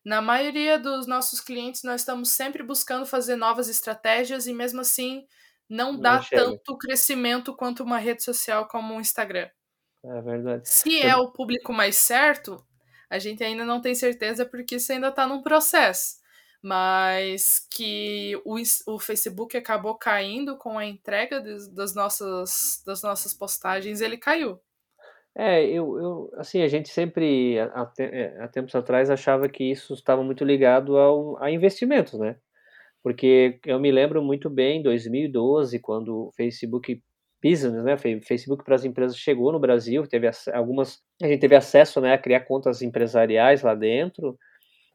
Na 0.04 0.23
maioria 0.23 0.78
dos 0.78 1.07
nossos 1.07 1.40
clientes, 1.40 1.83
nós 1.83 2.00
estamos 2.00 2.30
sempre 2.30 2.62
buscando 2.62 3.04
fazer 3.04 3.37
novas 3.37 3.69
estratégias 3.69 4.47
e 4.47 4.54
mesmo 4.54 4.80
assim 4.80 5.26
não, 5.69 5.92
não 5.92 6.00
dá 6.00 6.23
chega. 6.23 6.45
tanto 6.45 6.78
crescimento 6.78 7.54
quanto 7.54 7.83
uma 7.83 7.99
rede 7.99 8.23
social 8.23 8.66
como 8.66 8.95
o 8.95 9.00
Instagram. 9.00 9.49
É 10.04 10.21
verdade. 10.23 10.69
Se 10.69 11.00
é 11.02 11.16
o 11.16 11.30
público 11.30 11.73
mais 11.73 11.97
certo, 11.97 12.64
a 13.09 13.19
gente 13.19 13.42
ainda 13.45 13.64
não 13.64 13.80
tem 13.80 13.95
certeza 13.95 14.47
porque 14.47 14.76
isso 14.76 14.92
ainda 14.92 15.09
está 15.09 15.26
num 15.26 15.42
processo. 15.42 16.21
Mas 16.62 17.66
que 17.71 18.40
o, 18.45 18.57
o 18.87 18.99
Facebook 18.99 19.57
acabou 19.57 19.97
caindo 19.97 20.57
com 20.59 20.78
a 20.78 20.85
entrega 20.85 21.40
de, 21.40 21.71
das, 21.75 21.95
nossas, 21.95 22.83
das 22.87 23.02
nossas 23.02 23.33
postagens, 23.33 24.00
ele 24.00 24.19
caiu. 24.19 24.61
É, 25.35 25.64
eu, 25.64 25.99
eu 25.99 26.30
assim, 26.37 26.61
a 26.61 26.69
gente 26.69 26.88
sempre, 26.88 27.59
há, 27.59 27.90
é, 27.99 28.42
há 28.42 28.49
tempos 28.49 28.75
atrás, 28.75 29.11
achava 29.11 29.49
que 29.49 29.64
isso 29.64 29.95
estava 29.95 30.23
muito 30.23 30.45
ligado 30.45 30.99
ao, 30.99 31.42
a 31.42 31.50
investimentos, 31.50 32.19
né? 32.19 32.37
Porque 33.02 33.59
eu 33.64 33.80
me 33.80 33.90
lembro 33.90 34.23
muito 34.23 34.50
bem, 34.50 34.80
em 34.80 34.83
2012, 34.83 35.78
quando 35.78 36.26
o 36.26 36.33
Facebook 36.33 37.02
Business, 37.43 37.83
né, 37.85 37.97
Facebook 37.97 38.65
para 38.65 38.75
as 38.75 38.85
empresas 38.85 39.17
chegou 39.17 39.53
no 39.53 39.59
Brasil, 39.59 40.07
teve 40.07 40.29
algumas, 40.53 41.01
a 41.23 41.27
gente 41.27 41.41
teve 41.41 41.57
acesso, 41.57 42.01
né, 42.01 42.13
a 42.13 42.19
criar 42.19 42.41
contas 42.41 42.83
empresariais 42.83 43.63
lá 43.63 43.75
dentro. 43.75 44.39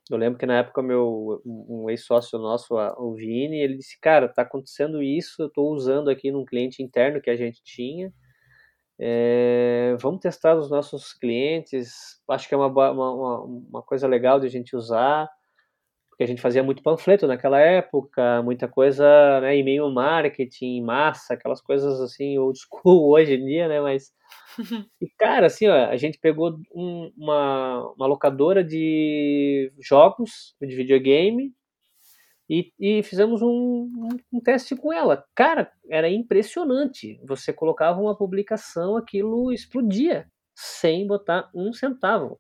Eu 0.09 0.17
lembro 0.17 0.37
que 0.37 0.45
na 0.45 0.59
época 0.59 0.83
meu 0.83 1.41
um 1.45 1.89
ex-sócio 1.89 2.37
nosso, 2.37 2.75
o 2.75 3.13
Vini, 3.15 3.57
ele 3.59 3.77
disse, 3.77 3.99
cara, 3.99 4.29
tá 4.29 4.43
acontecendo 4.43 5.01
isso, 5.01 5.41
eu 5.41 5.47
estou 5.47 5.73
usando 5.73 6.09
aqui 6.09 6.31
num 6.31 6.45
cliente 6.45 6.83
interno 6.83 7.21
que 7.21 7.29
a 7.29 7.35
gente 7.35 7.61
tinha. 7.63 8.13
É, 8.99 9.95
vamos 9.99 10.21
testar 10.21 10.55
os 10.55 10.69
nossos 10.69 11.13
clientes. 11.13 12.21
Acho 12.29 12.47
que 12.47 12.53
é 12.53 12.57
uma, 12.57 12.67
uma, 12.67 13.43
uma 13.43 13.81
coisa 13.81 14.07
legal 14.07 14.39
de 14.39 14.47
a 14.47 14.49
gente 14.49 14.75
usar 14.75 15.29
porque 16.15 16.23
a 16.23 16.27
gente 16.27 16.41
fazia 16.41 16.63
muito 16.63 16.81
panfleto 16.81 17.27
naquela 17.27 17.59
época, 17.59 18.41
muita 18.41 18.69
coisa, 18.69 19.03
né, 19.41 19.57
e-mail 19.57 19.91
marketing, 19.91 20.81
massa, 20.81 21.33
aquelas 21.33 21.61
coisas 21.61 21.99
assim, 21.99 22.37
old 22.37 22.57
school 22.57 23.11
hoje 23.11 23.33
em 23.33 23.45
dia, 23.45 23.67
né, 23.67 23.81
mas... 23.81 24.13
E, 25.01 25.09
cara, 25.19 25.47
assim, 25.47 25.67
ó, 25.67 25.89
a 25.89 25.97
gente 25.97 26.17
pegou 26.17 26.57
um, 26.73 27.11
uma, 27.17 27.93
uma 27.97 28.07
locadora 28.07 28.63
de 28.63 29.69
jogos, 29.81 30.55
de 30.61 30.73
videogame, 30.73 31.53
e, 32.49 32.71
e 32.79 33.03
fizemos 33.03 33.41
um, 33.41 33.47
um, 33.49 34.07
um, 34.31 34.39
teste 34.39 34.75
com 34.75 34.93
ela. 34.93 35.25
Cara, 35.35 35.69
era 35.89 36.09
impressionante. 36.09 37.19
Você 37.25 37.51
colocava 37.51 37.99
uma 37.99 38.15
publicação, 38.15 38.95
aquilo 38.95 39.51
explodia, 39.51 40.27
sem 40.55 41.05
botar 41.05 41.49
um 41.53 41.73
centavo. 41.73 42.39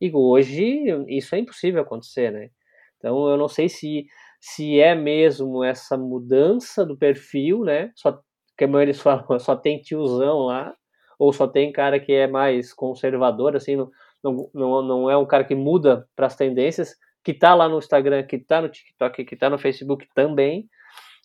E 0.00 0.12
hoje 0.12 0.84
isso 1.08 1.34
é 1.34 1.38
impossível 1.38 1.82
acontecer, 1.82 2.30
né? 2.30 2.50
Então 2.98 3.28
eu 3.28 3.36
não 3.36 3.48
sei 3.48 3.68
se 3.68 4.06
se 4.40 4.78
é 4.80 4.94
mesmo 4.94 5.64
essa 5.64 5.96
mudança 5.96 6.86
do 6.86 6.96
perfil, 6.96 7.64
né? 7.64 7.90
Só 7.96 8.20
que 8.56 8.64
a 8.64 8.68
maioria 8.68 8.92
eles 8.92 9.00
falam, 9.02 9.38
só 9.38 9.56
tem 9.56 9.80
tiozão 9.80 10.40
lá, 10.46 10.74
ou 11.18 11.32
só 11.32 11.46
tem 11.48 11.72
cara 11.72 11.98
que 11.98 12.12
é 12.12 12.26
mais 12.26 12.72
conservador, 12.72 13.56
assim, 13.56 13.76
não, 13.76 14.50
não, 14.54 14.82
não 14.82 15.10
é 15.10 15.16
um 15.16 15.26
cara 15.26 15.44
que 15.44 15.54
muda 15.54 16.06
para 16.14 16.26
as 16.26 16.36
tendências, 16.36 16.96
que 17.24 17.34
tá 17.34 17.54
lá 17.54 17.68
no 17.68 17.78
Instagram, 17.78 18.22
que 18.24 18.38
tá 18.38 18.62
no 18.62 18.68
TikTok, 18.68 19.24
que 19.24 19.36
tá 19.36 19.50
no 19.50 19.58
Facebook 19.58 20.06
também, 20.14 20.68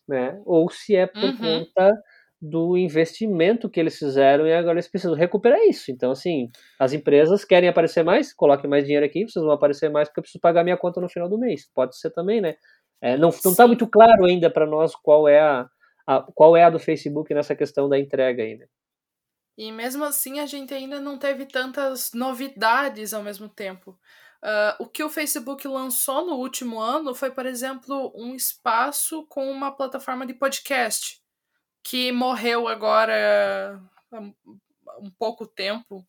né? 0.08 0.42
Ou 0.46 0.70
se 0.70 0.96
é 0.96 1.08
por 1.08 1.24
uhum. 1.24 1.38
conta 1.38 1.92
do 2.46 2.78
investimento 2.78 3.70
que 3.70 3.80
eles 3.80 3.98
fizeram 3.98 4.46
e 4.46 4.54
agora 4.54 4.74
eles 4.74 4.90
precisam 4.90 5.16
recuperar 5.16 5.62
isso. 5.62 5.90
Então, 5.90 6.12
assim, 6.12 6.52
as 6.78 6.92
empresas 6.92 7.46
querem 7.46 7.70
aparecer 7.70 8.04
mais, 8.04 8.34
coloquem 8.34 8.70
mais 8.70 8.84
dinheiro 8.84 9.06
aqui, 9.06 9.24
vocês 9.24 9.42
vão 9.42 9.54
aparecer 9.54 9.90
mais 9.90 10.10
porque 10.10 10.20
eu 10.20 10.24
preciso 10.24 10.42
pagar 10.42 10.62
minha 10.62 10.76
conta 10.76 11.00
no 11.00 11.08
final 11.08 11.30
do 11.30 11.40
mês. 11.40 11.70
Pode 11.74 11.98
ser 11.98 12.10
também, 12.12 12.42
né? 12.42 12.56
É, 13.02 13.18
não 13.18 13.30
está 13.30 13.66
muito 13.66 13.88
claro 13.88 14.26
ainda 14.26 14.50
para 14.50 14.66
nós 14.66 14.94
qual 14.94 15.26
é 15.26 15.40
a, 15.40 15.70
a, 16.06 16.22
qual 16.36 16.58
é 16.58 16.66
a 16.66 16.70
do 16.70 16.80
Facebook 16.80 17.34
nessa 17.34 17.56
questão 17.56 17.88
da 17.88 17.98
entrega 17.98 18.44
ainda. 18.44 18.68
E 19.58 19.72
mesmo 19.72 20.04
assim 20.04 20.42
a 20.42 20.46
gente 20.46 20.74
ainda 20.74 21.00
não 21.00 21.18
teve 21.18 21.46
tantas 21.46 22.12
novidades 22.14 23.14
ao 23.14 23.24
mesmo 23.24 23.48
tempo. 23.48 23.98
Uh, 24.44 24.84
o 24.84 24.86
que 24.86 25.02
o 25.02 25.10
Facebook 25.10 25.66
lançou 25.66 26.26
no 26.26 26.34
último 26.34 26.78
ano 26.78 27.16
foi, 27.16 27.32
por 27.32 27.46
exemplo, 27.46 28.12
um 28.14 28.36
espaço 28.36 29.26
com 29.28 29.50
uma 29.50 29.72
plataforma 29.72 30.26
de 30.26 30.34
podcast 30.34 31.23
que 31.84 32.12
morreu 32.12 32.68
agora 32.68 33.80
há 34.12 34.20
um 35.00 35.12
pouco 35.20 35.46
tempo. 35.46 36.06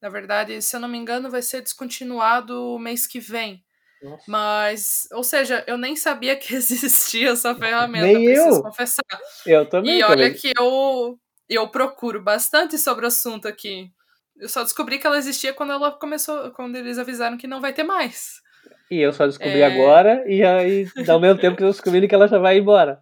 Na 0.00 0.08
verdade, 0.08 0.60
se 0.60 0.76
eu 0.76 0.80
não 0.80 0.88
me 0.88 0.98
engano, 0.98 1.30
vai 1.30 1.40
ser 1.40 1.62
descontinuado 1.62 2.78
mês 2.78 3.06
que 3.06 3.18
vem. 3.18 3.64
Nossa. 4.02 4.24
Mas, 4.28 5.08
ou 5.12 5.24
seja, 5.24 5.64
eu 5.66 5.78
nem 5.78 5.96
sabia 5.96 6.36
que 6.36 6.52
existia 6.54 7.30
essa 7.30 7.54
ferramenta, 7.54 8.06
nem 8.06 8.26
preciso 8.26 8.58
eu. 8.58 8.62
confessar. 8.62 9.20
Eu 9.46 9.66
também. 9.66 9.98
E 9.98 10.02
olha 10.02 10.26
também. 10.26 10.34
que 10.34 10.52
eu, 10.56 11.18
eu 11.48 11.68
procuro 11.68 12.22
bastante 12.22 12.76
sobre 12.76 13.06
o 13.06 13.08
assunto 13.08 13.48
aqui. 13.48 13.90
Eu 14.36 14.48
só 14.48 14.62
descobri 14.62 14.98
que 14.98 15.06
ela 15.06 15.16
existia 15.16 15.54
quando 15.54 15.72
ela 15.72 15.92
começou, 15.92 16.50
quando 16.50 16.76
eles 16.76 16.98
avisaram 16.98 17.38
que 17.38 17.46
não 17.46 17.60
vai 17.60 17.72
ter 17.72 17.84
mais. 17.84 18.42
E 18.90 19.00
eu 19.00 19.12
só 19.12 19.26
descobri 19.26 19.60
é... 19.60 19.66
agora, 19.66 20.22
e 20.26 20.42
aí, 20.42 20.86
ao 21.08 21.20
mesmo 21.20 21.40
tempo 21.40 21.56
que 21.56 21.62
eu 21.62 21.70
descobri 21.70 22.06
que 22.06 22.14
ela 22.14 22.28
já 22.28 22.38
vai 22.38 22.58
embora. 22.58 23.00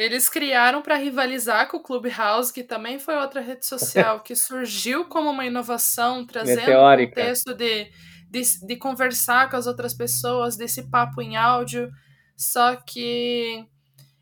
Eles 0.00 0.30
criaram 0.30 0.80
para 0.80 0.96
rivalizar 0.96 1.68
com 1.68 1.76
o 1.76 1.82
Clubhouse, 1.82 2.50
que 2.50 2.64
também 2.64 2.98
foi 2.98 3.16
outra 3.16 3.42
rede 3.42 3.66
social 3.66 4.20
que 4.20 4.34
surgiu 4.34 5.04
como 5.04 5.28
uma 5.28 5.44
inovação, 5.44 6.24
trazendo 6.26 6.72
o 6.72 6.96
contexto 6.96 7.52
de, 7.52 7.92
de, 8.30 8.66
de 8.66 8.76
conversar 8.76 9.50
com 9.50 9.56
as 9.56 9.66
outras 9.66 9.92
pessoas, 9.92 10.56
desse 10.56 10.88
papo 10.88 11.20
em 11.20 11.36
áudio. 11.36 11.90
Só 12.34 12.76
que 12.76 13.62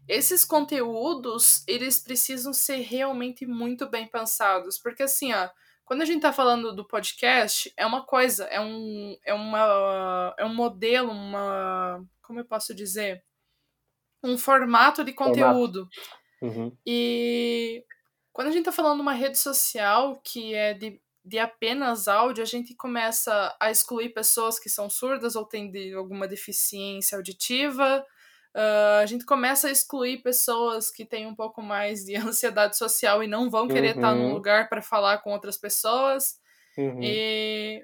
esses 0.08 0.44
conteúdos, 0.44 1.62
eles 1.68 2.00
precisam 2.00 2.52
ser 2.52 2.78
realmente 2.78 3.46
muito 3.46 3.88
bem 3.88 4.08
pensados. 4.08 4.80
Porque 4.80 5.04
assim, 5.04 5.32
ó, 5.32 5.48
quando 5.84 6.02
a 6.02 6.04
gente 6.04 6.16
está 6.16 6.32
falando 6.32 6.74
do 6.74 6.88
podcast, 6.88 7.72
é 7.76 7.86
uma 7.86 8.04
coisa, 8.04 8.46
é 8.46 8.60
um, 8.60 9.16
é 9.24 9.32
uma, 9.32 10.34
é 10.36 10.44
um 10.44 10.52
modelo, 10.52 11.12
uma. 11.12 12.04
Como 12.20 12.40
eu 12.40 12.44
posso 12.44 12.74
dizer? 12.74 13.22
Um 14.22 14.36
formato 14.36 15.04
de 15.04 15.12
conteúdo. 15.12 15.88
Uhum. 16.40 16.72
E 16.86 17.84
quando 18.32 18.48
a 18.48 18.50
gente 18.50 18.60
está 18.60 18.72
falando 18.72 18.96
de 18.96 19.02
uma 19.02 19.12
rede 19.12 19.38
social 19.38 20.20
que 20.22 20.54
é 20.54 20.74
de, 20.74 21.00
de 21.24 21.38
apenas 21.38 22.08
áudio, 22.08 22.42
a 22.42 22.46
gente 22.46 22.74
começa 22.74 23.56
a 23.60 23.70
excluir 23.70 24.10
pessoas 24.10 24.58
que 24.58 24.68
são 24.68 24.88
surdas 24.88 25.36
ou 25.36 25.44
têm 25.44 25.70
de, 25.70 25.92
alguma 25.94 26.28
deficiência 26.28 27.16
auditiva. 27.16 28.04
Uh, 28.54 29.02
a 29.02 29.06
gente 29.06 29.24
começa 29.24 29.68
a 29.68 29.70
excluir 29.70 30.22
pessoas 30.22 30.90
que 30.90 31.04
têm 31.04 31.26
um 31.26 31.34
pouco 31.34 31.62
mais 31.62 32.04
de 32.04 32.14
ansiedade 32.16 32.76
social 32.76 33.22
e 33.22 33.26
não 33.26 33.50
vão 33.50 33.68
querer 33.68 33.90
uhum. 33.90 33.96
estar 33.96 34.14
num 34.14 34.32
lugar 34.32 34.68
para 34.68 34.82
falar 34.82 35.18
com 35.18 35.32
outras 35.32 35.56
pessoas. 35.56 36.38
Uhum. 36.76 37.00
E 37.02 37.82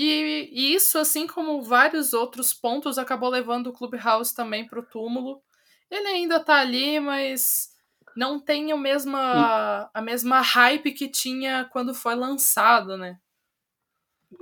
E, 0.00 0.48
e 0.52 0.74
isso, 0.74 0.96
assim 0.96 1.26
como 1.26 1.60
vários 1.60 2.12
outros 2.12 2.54
pontos, 2.54 2.98
acabou 2.98 3.28
levando 3.28 3.66
o 3.66 3.72
Clubhouse 3.72 4.32
também 4.32 4.64
para 4.64 4.78
o 4.78 4.86
túmulo. 4.86 5.42
Ele 5.90 6.08
ainda 6.08 6.40
tá 6.40 6.60
ali, 6.60 7.00
mas 7.00 7.74
não 8.16 8.40
tem 8.40 8.72
a 8.72 8.76
mesma, 8.76 9.90
a 9.92 10.02
mesma 10.02 10.40
hype 10.40 10.92
que 10.92 11.08
tinha 11.08 11.64
quando 11.72 11.94
foi 11.94 12.14
lançado, 12.14 12.96
né? 12.96 13.18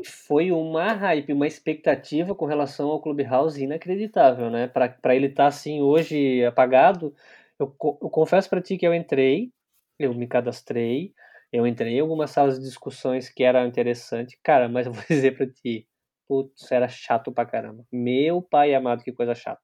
foi 0.05 0.51
uma 0.51 0.93
hype, 0.93 1.33
uma 1.33 1.47
expectativa 1.47 2.35
com 2.35 2.45
relação 2.45 2.89
ao 2.89 3.01
Clubhouse 3.01 3.63
inacreditável, 3.63 4.51
né? 4.51 4.67
Para 4.67 5.15
ele 5.15 5.27
estar 5.27 5.45
tá, 5.45 5.49
assim 5.49 5.81
hoje 5.81 6.45
apagado, 6.45 7.15
eu, 7.59 7.75
eu 8.03 8.11
confesso 8.11 8.49
para 8.51 8.61
ti 8.61 8.77
que 8.77 8.87
eu 8.87 8.95
entrei, 8.95 9.51
eu 9.99 10.13
me 10.13 10.27
cadastrei, 10.27 11.15
eu 11.53 11.67
entrei 11.67 11.95
em 11.95 12.01
algumas 12.01 12.31
salas 12.31 12.59
de 12.59 12.65
discussões 12.65 13.29
que 13.29 13.45
era 13.45 13.67
interessante, 13.67 14.39
cara, 14.43 14.69
mas 14.69 14.87
eu 14.87 14.93
vou 14.93 15.05
dizer 15.09 15.37
para 15.37 15.47
ti, 15.47 15.87
putz, 16.29 16.71
era 16.71 16.89
chato 16.89 17.33
pra 17.33 17.47
caramba. 17.47 17.85
Meu 17.93 18.43
pai 18.43 18.75
amado, 18.75 19.05
que 19.05 19.13
coisa 19.13 19.35
chata. 19.35 19.63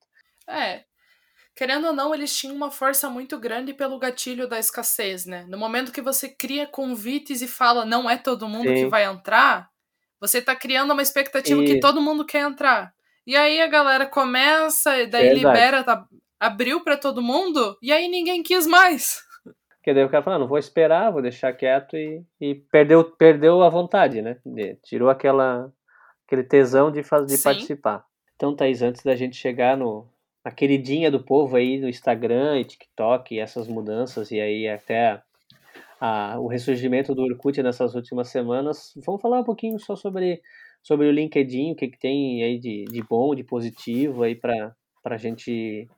É, 0.48 0.84
querendo 1.54 1.88
ou 1.88 1.92
não, 1.92 2.14
eles 2.14 2.36
tinham 2.36 2.56
uma 2.56 2.70
força 2.70 3.08
muito 3.08 3.38
grande 3.38 3.74
pelo 3.74 3.98
gatilho 3.98 4.48
da 4.48 4.58
escassez, 4.58 5.26
né? 5.26 5.44
No 5.48 5.58
momento 5.58 5.92
que 5.92 6.00
você 6.00 6.28
cria 6.28 6.66
convites 6.66 7.42
e 7.42 7.48
fala 7.48 7.84
não 7.84 8.08
é 8.08 8.16
todo 8.16 8.48
mundo 8.48 8.68
Sim. 8.68 8.74
que 8.74 8.86
vai 8.86 9.04
entrar, 9.04 9.70
você 10.20 10.40
tá 10.40 10.54
criando 10.54 10.92
uma 10.92 11.02
expectativa 11.02 11.62
Isso. 11.62 11.74
que 11.74 11.80
todo 11.80 12.00
mundo 12.00 12.24
quer 12.24 12.40
entrar. 12.40 12.94
E 13.26 13.36
aí 13.36 13.60
a 13.60 13.66
galera 13.66 14.06
começa, 14.06 15.00
e 15.00 15.06
daí 15.06 15.30
Verdade. 15.30 15.46
libera, 15.46 15.84
tá, 15.84 16.06
abriu 16.40 16.82
para 16.82 16.96
todo 16.96 17.22
mundo, 17.22 17.76
e 17.80 17.92
aí 17.92 18.08
ninguém 18.08 18.42
quis 18.42 18.66
mais. 18.66 19.22
Porque 19.76 19.92
daí 19.92 20.04
o 20.04 20.08
cara 20.08 20.22
fala, 20.22 20.36
ah, 20.36 20.38
não 20.38 20.46
vou 20.46 20.58
esperar, 20.58 21.10
vou 21.10 21.20
deixar 21.20 21.52
quieto 21.52 21.96
e, 21.96 22.24
e 22.40 22.54
perdeu, 22.54 23.04
perdeu 23.04 23.62
a 23.62 23.68
vontade, 23.68 24.22
né? 24.22 24.36
Tirou 24.84 25.10
aquela, 25.10 25.72
aquele 26.24 26.44
tesão 26.44 26.90
de, 26.90 27.02
de 27.02 27.38
participar. 27.42 28.04
Então, 28.36 28.54
Thaís, 28.54 28.80
antes 28.80 29.02
da 29.02 29.16
gente 29.16 29.36
chegar 29.36 29.76
no, 29.76 30.08
na 30.44 30.50
queridinha 30.50 31.10
do 31.10 31.22
povo 31.22 31.56
aí 31.56 31.80
no 31.80 31.88
Instagram 31.88 32.60
e 32.60 32.64
TikTok 32.64 33.34
e 33.34 33.38
essas 33.38 33.68
mudanças, 33.68 34.30
e 34.30 34.40
aí 34.40 34.68
até 34.68 35.22
a, 36.00 36.38
o 36.40 36.48
ressurgimento 36.48 37.14
do 37.14 37.22
Orkut 37.22 37.62
nessas 37.62 37.94
últimas 37.94 38.28
semanas. 38.28 38.92
Vamos 39.06 39.22
falar 39.22 39.40
um 39.40 39.44
pouquinho 39.44 39.78
só 39.78 39.94
sobre, 39.94 40.42
sobre 40.82 41.06
o 41.06 41.12
LinkedIn, 41.12 41.72
o 41.72 41.76
que, 41.76 41.88
que 41.88 41.98
tem 41.98 42.42
aí 42.42 42.58
de, 42.58 42.84
de 42.84 43.02
bom, 43.02 43.34
de 43.34 43.44
positivo 43.44 44.24
aí 44.24 44.34
para 44.34 44.74
a 45.04 45.16
gente 45.16 45.88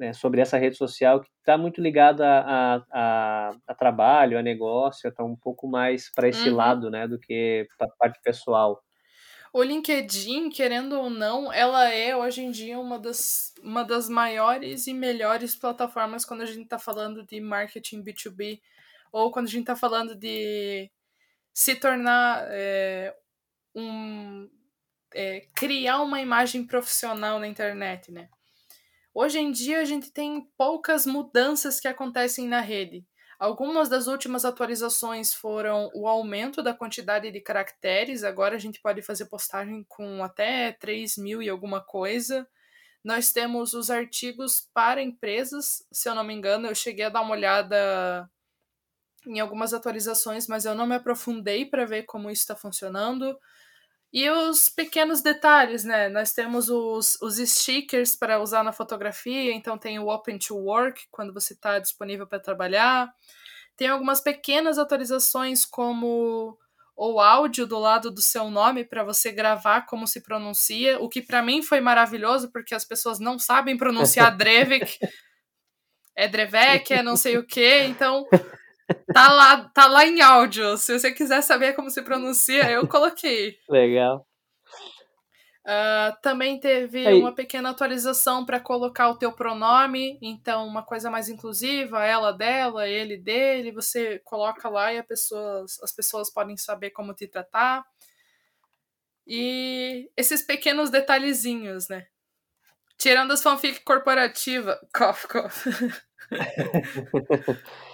é, 0.00 0.12
sobre 0.12 0.40
essa 0.40 0.58
rede 0.58 0.76
social 0.76 1.20
que 1.20 1.28
está 1.38 1.56
muito 1.56 1.80
ligada 1.80 2.26
a, 2.26 2.84
a, 2.92 3.56
a, 3.66 3.74
trabalho, 3.74 4.38
a 4.38 4.42
negócio, 4.42 5.08
está 5.08 5.24
um 5.24 5.36
pouco 5.36 5.66
mais 5.66 6.12
para 6.12 6.28
esse 6.28 6.50
uhum. 6.50 6.56
lado, 6.56 6.90
né, 6.90 7.08
do 7.08 7.18
que 7.18 7.66
para 7.78 7.86
a 7.86 7.90
parte 7.98 8.20
pessoal. 8.22 8.82
O 9.54 9.62
LinkedIn, 9.62 10.50
querendo 10.50 10.98
ou 10.98 11.08
não, 11.08 11.52
ela 11.52 11.88
é 11.88 12.16
hoje 12.16 12.42
em 12.42 12.50
dia 12.50 12.76
uma 12.76 12.98
das, 12.98 13.54
uma 13.62 13.84
das 13.84 14.08
maiores 14.08 14.88
e 14.88 14.92
melhores 14.92 15.54
plataformas 15.54 16.24
quando 16.24 16.40
a 16.40 16.46
gente 16.46 16.64
está 16.64 16.76
falando 16.76 17.24
de 17.24 17.40
marketing 17.40 18.02
B2B 18.02 18.60
ou 19.12 19.30
quando 19.30 19.46
a 19.46 19.50
gente 19.50 19.60
está 19.60 19.76
falando 19.76 20.16
de 20.16 20.90
se 21.52 21.76
tornar 21.76 22.44
é, 22.48 23.16
um. 23.76 24.50
É, 25.14 25.46
criar 25.54 26.02
uma 26.02 26.20
imagem 26.20 26.66
profissional 26.66 27.38
na 27.38 27.46
internet, 27.46 28.10
né? 28.10 28.28
Hoje 29.14 29.38
em 29.38 29.52
dia 29.52 29.78
a 29.78 29.84
gente 29.84 30.10
tem 30.10 30.50
poucas 30.58 31.06
mudanças 31.06 31.78
que 31.78 31.86
acontecem 31.86 32.48
na 32.48 32.58
rede. 32.58 33.06
Algumas 33.38 33.88
das 33.88 34.06
últimas 34.06 34.44
atualizações 34.44 35.34
foram 35.34 35.90
o 35.94 36.06
aumento 36.08 36.62
da 36.62 36.74
quantidade 36.74 37.30
de 37.30 37.40
caracteres. 37.40 38.24
Agora 38.24 38.56
a 38.56 38.58
gente 38.58 38.80
pode 38.80 39.02
fazer 39.02 39.26
postagem 39.26 39.84
com 39.88 40.22
até 40.22 40.72
3 40.72 41.16
mil 41.18 41.42
e 41.42 41.48
alguma 41.48 41.80
coisa. 41.80 42.46
Nós 43.02 43.32
temos 43.32 43.74
os 43.74 43.90
artigos 43.90 44.68
para 44.72 45.02
empresas, 45.02 45.86
se 45.92 46.08
eu 46.08 46.14
não 46.14 46.24
me 46.24 46.32
engano, 46.34 46.68
eu 46.68 46.74
cheguei 46.74 47.04
a 47.04 47.10
dar 47.10 47.20
uma 47.20 47.32
olhada 47.32 48.30
em 49.26 49.40
algumas 49.40 49.74
atualizações, 49.74 50.46
mas 50.46 50.64
eu 50.64 50.74
não 50.74 50.86
me 50.86 50.94
aprofundei 50.94 51.66
para 51.66 51.86
ver 51.86 52.04
como 52.04 52.30
isso 52.30 52.42
está 52.42 52.56
funcionando. 52.56 53.38
E 54.14 54.30
os 54.30 54.70
pequenos 54.70 55.22
detalhes, 55.22 55.82
né? 55.82 56.08
Nós 56.08 56.32
temos 56.32 56.70
os, 56.70 57.20
os 57.20 57.34
stickers 57.36 58.14
para 58.14 58.40
usar 58.40 58.62
na 58.62 58.70
fotografia, 58.70 59.52
então 59.52 59.76
tem 59.76 59.98
o 59.98 60.06
Open 60.06 60.38
to 60.38 60.56
Work, 60.56 61.08
quando 61.10 61.34
você 61.34 61.52
está 61.52 61.80
disponível 61.80 62.24
para 62.24 62.38
trabalhar. 62.38 63.12
Tem 63.76 63.88
algumas 63.88 64.20
pequenas 64.20 64.78
atualizações, 64.78 65.64
como 65.64 66.56
o 66.96 67.18
áudio 67.18 67.66
do 67.66 67.76
lado 67.76 68.08
do 68.08 68.22
seu 68.22 68.48
nome 68.48 68.84
para 68.84 69.02
você 69.02 69.32
gravar 69.32 69.84
como 69.86 70.06
se 70.06 70.22
pronuncia, 70.22 70.96
o 71.00 71.08
que 71.08 71.20
para 71.20 71.42
mim 71.42 71.60
foi 71.60 71.80
maravilhoso, 71.80 72.52
porque 72.52 72.72
as 72.72 72.84
pessoas 72.84 73.18
não 73.18 73.36
sabem 73.36 73.76
pronunciar 73.76 74.30
Drevik. 74.38 74.96
é 76.14 76.28
Drevek, 76.28 76.92
é 76.92 77.02
não 77.02 77.16
sei 77.16 77.36
o 77.36 77.44
quê, 77.44 77.86
então 77.88 78.24
Tá 79.12 79.32
lá, 79.32 79.68
tá 79.70 79.86
lá 79.86 80.06
em 80.06 80.20
áudio. 80.20 80.76
Se 80.76 80.98
você 80.98 81.12
quiser 81.12 81.42
saber 81.42 81.74
como 81.74 81.90
se 81.90 82.02
pronuncia, 82.02 82.70
eu 82.70 82.86
coloquei. 82.86 83.58
Legal. 83.68 84.26
Uh, 85.64 86.12
também 86.20 86.60
teve 86.60 87.06
Aí. 87.06 87.18
uma 87.18 87.34
pequena 87.34 87.70
atualização 87.70 88.44
para 88.44 88.60
colocar 88.60 89.08
o 89.08 89.16
teu 89.16 89.32
pronome, 89.32 90.18
então 90.20 90.66
uma 90.66 90.82
coisa 90.82 91.10
mais 91.10 91.30
inclusiva, 91.30 92.04
ela 92.04 92.32
dela, 92.32 92.86
ele 92.86 93.16
dele, 93.16 93.72
você 93.72 94.18
coloca 94.24 94.68
lá 94.68 94.92
e 94.92 95.02
pessoa, 95.02 95.64
as 95.82 95.90
pessoas 95.90 96.30
podem 96.30 96.54
saber 96.58 96.90
como 96.90 97.14
te 97.14 97.26
tratar. 97.26 97.82
E 99.26 100.10
esses 100.14 100.42
pequenos 100.42 100.90
detalhezinhos, 100.90 101.88
né? 101.88 102.08
Tirando 102.98 103.32
as 103.32 103.42
fanfic 103.42 103.80
corporativa, 103.84 104.78
cough, 104.94 105.24
cough. 105.26 105.64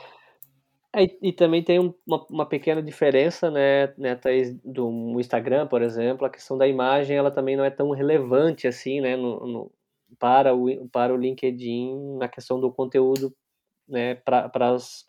É, 0.93 1.05
e, 1.05 1.19
e 1.23 1.33
também 1.33 1.63
tem 1.63 1.79
uma, 1.79 2.27
uma 2.29 2.47
pequena 2.47 2.83
diferença, 2.83 3.51
né, 3.51 3.95
né, 3.97 4.17
Thaís, 4.17 4.53
do 4.65 5.19
Instagram, 5.21 5.67
por 5.69 5.83
exemplo, 5.83 6.27
a 6.27 6.31
questão 6.31 6.59
da 6.59 6.67
imagem, 6.67 7.17
ela 7.17 7.31
também 7.31 7.57
não 7.57 7.65
é 7.65 7.71
tão 7.71 7.91
relevante 7.91 8.67
assim, 8.67 9.01
né, 9.01 9.17
no, 9.17 9.47
no 9.47 9.73
para, 10.19 10.53
o, 10.53 10.89
para 10.89 11.15
o 11.15 11.17
LinkedIn, 11.17 12.19
na 12.19 12.29
questão 12.29 12.61
do 12.61 12.73
conteúdo, 12.73 13.33
né, 13.89 14.17
para 14.17 14.51
as 14.75 15.05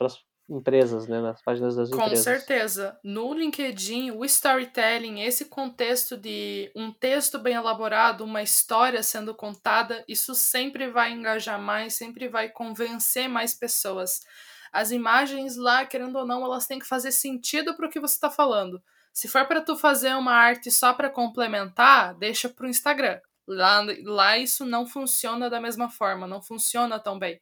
empresas, 0.48 1.08
né, 1.08 1.20
nas 1.20 1.42
páginas 1.42 1.76
das 1.76 1.90
Com 1.90 1.96
empresas. 1.96 2.26
Com 2.26 2.32
certeza. 2.32 3.00
No 3.04 3.34
LinkedIn, 3.34 4.12
o 4.12 4.26
storytelling, 4.26 5.22
esse 5.22 5.46
contexto 5.46 6.18
de 6.18 6.72
um 6.76 6.92
texto 6.92 7.40
bem 7.40 7.56
elaborado, 7.56 8.24
uma 8.24 8.44
história 8.44 9.02
sendo 9.02 9.34
contada, 9.34 10.04
isso 10.08 10.36
sempre 10.36 10.90
vai 10.90 11.12
engajar 11.12 11.60
mais, 11.60 11.96
sempre 11.96 12.28
vai 12.28 12.50
convencer 12.50 13.28
mais 13.30 13.56
pessoas 13.56 14.22
as 14.72 14.92
imagens 14.92 15.58
lá, 15.58 15.86
querendo 15.86 16.18
ou 16.18 16.26
não, 16.26 16.44
elas 16.44 16.66
têm 16.66 16.80
que 16.80 16.88
fazer 16.88 17.12
sentido 17.12 17.76
para 17.76 17.88
o 17.88 17.90
que 17.90 18.00
você 18.00 18.16
está 18.16 18.30
falando. 18.30 18.82
Se 19.14 19.28
for 19.28 19.46
para 19.46 19.62
tu 19.62 19.76
fazer 19.76 20.16
uma 20.16 20.34
arte 20.34 20.72
só 20.72 20.94
para 20.94 21.10
complementar, 21.10 22.16
deixa 22.16 22.48
para 22.48 22.66
o 22.66 22.70
Instagram. 22.70 23.20
Lá, 23.46 23.86
lá 24.04 24.38
isso 24.38 24.66
não 24.66 24.86
funciona 24.86 25.50
da 25.50 25.60
mesma 25.60 25.90
forma, 25.90 26.26
não 26.26 26.42
funciona 26.42 27.00
tão 27.00 27.20
bem. 27.20 27.42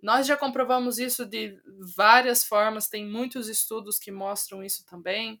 Nós 0.00 0.26
já 0.26 0.36
comprovamos 0.36 1.00
isso 1.00 1.26
de 1.26 1.58
várias 1.96 2.44
formas, 2.44 2.88
tem 2.88 3.04
muitos 3.04 3.48
estudos 3.48 3.98
que 3.98 4.12
mostram 4.12 4.62
isso 4.62 4.86
também. 4.86 5.40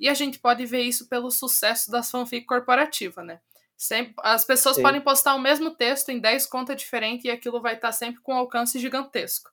E 0.00 0.08
a 0.08 0.14
gente 0.14 0.40
pode 0.40 0.66
ver 0.66 0.82
isso 0.82 1.08
pelo 1.08 1.30
sucesso 1.30 1.90
das 1.90 2.10
fanfic 2.10 2.44
corporativa, 2.46 3.22
né? 3.22 3.40
Sempre, 3.76 4.14
as 4.18 4.44
pessoas 4.44 4.76
Sim. 4.76 4.82
podem 4.82 5.00
postar 5.00 5.34
o 5.34 5.40
mesmo 5.40 5.70
texto 5.70 6.08
em 6.08 6.18
10 6.18 6.46
contas 6.46 6.76
diferentes 6.76 7.24
e 7.24 7.30
aquilo 7.30 7.60
vai 7.60 7.74
estar 7.74 7.92
sempre 7.92 8.20
com 8.20 8.34
um 8.34 8.38
alcance 8.38 8.78
gigantesco. 8.78 9.51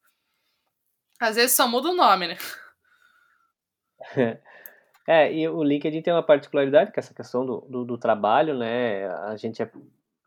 Às 1.19 1.35
vezes 1.35 1.55
só 1.55 1.67
muda 1.67 1.89
o 1.89 1.95
nome, 1.95 2.27
né? 2.27 2.37
É, 5.11 5.33
e 5.33 5.49
o 5.49 5.63
LinkedIn 5.63 6.03
tem 6.03 6.13
uma 6.13 6.21
particularidade, 6.21 6.91
que 6.91 6.99
é 6.99 7.01
essa 7.01 7.15
questão 7.15 7.43
do, 7.43 7.61
do, 7.61 7.83
do 7.83 7.97
trabalho, 7.97 8.55
né? 8.55 9.07
A 9.07 9.35
gente 9.37 9.59
é, 9.59 9.71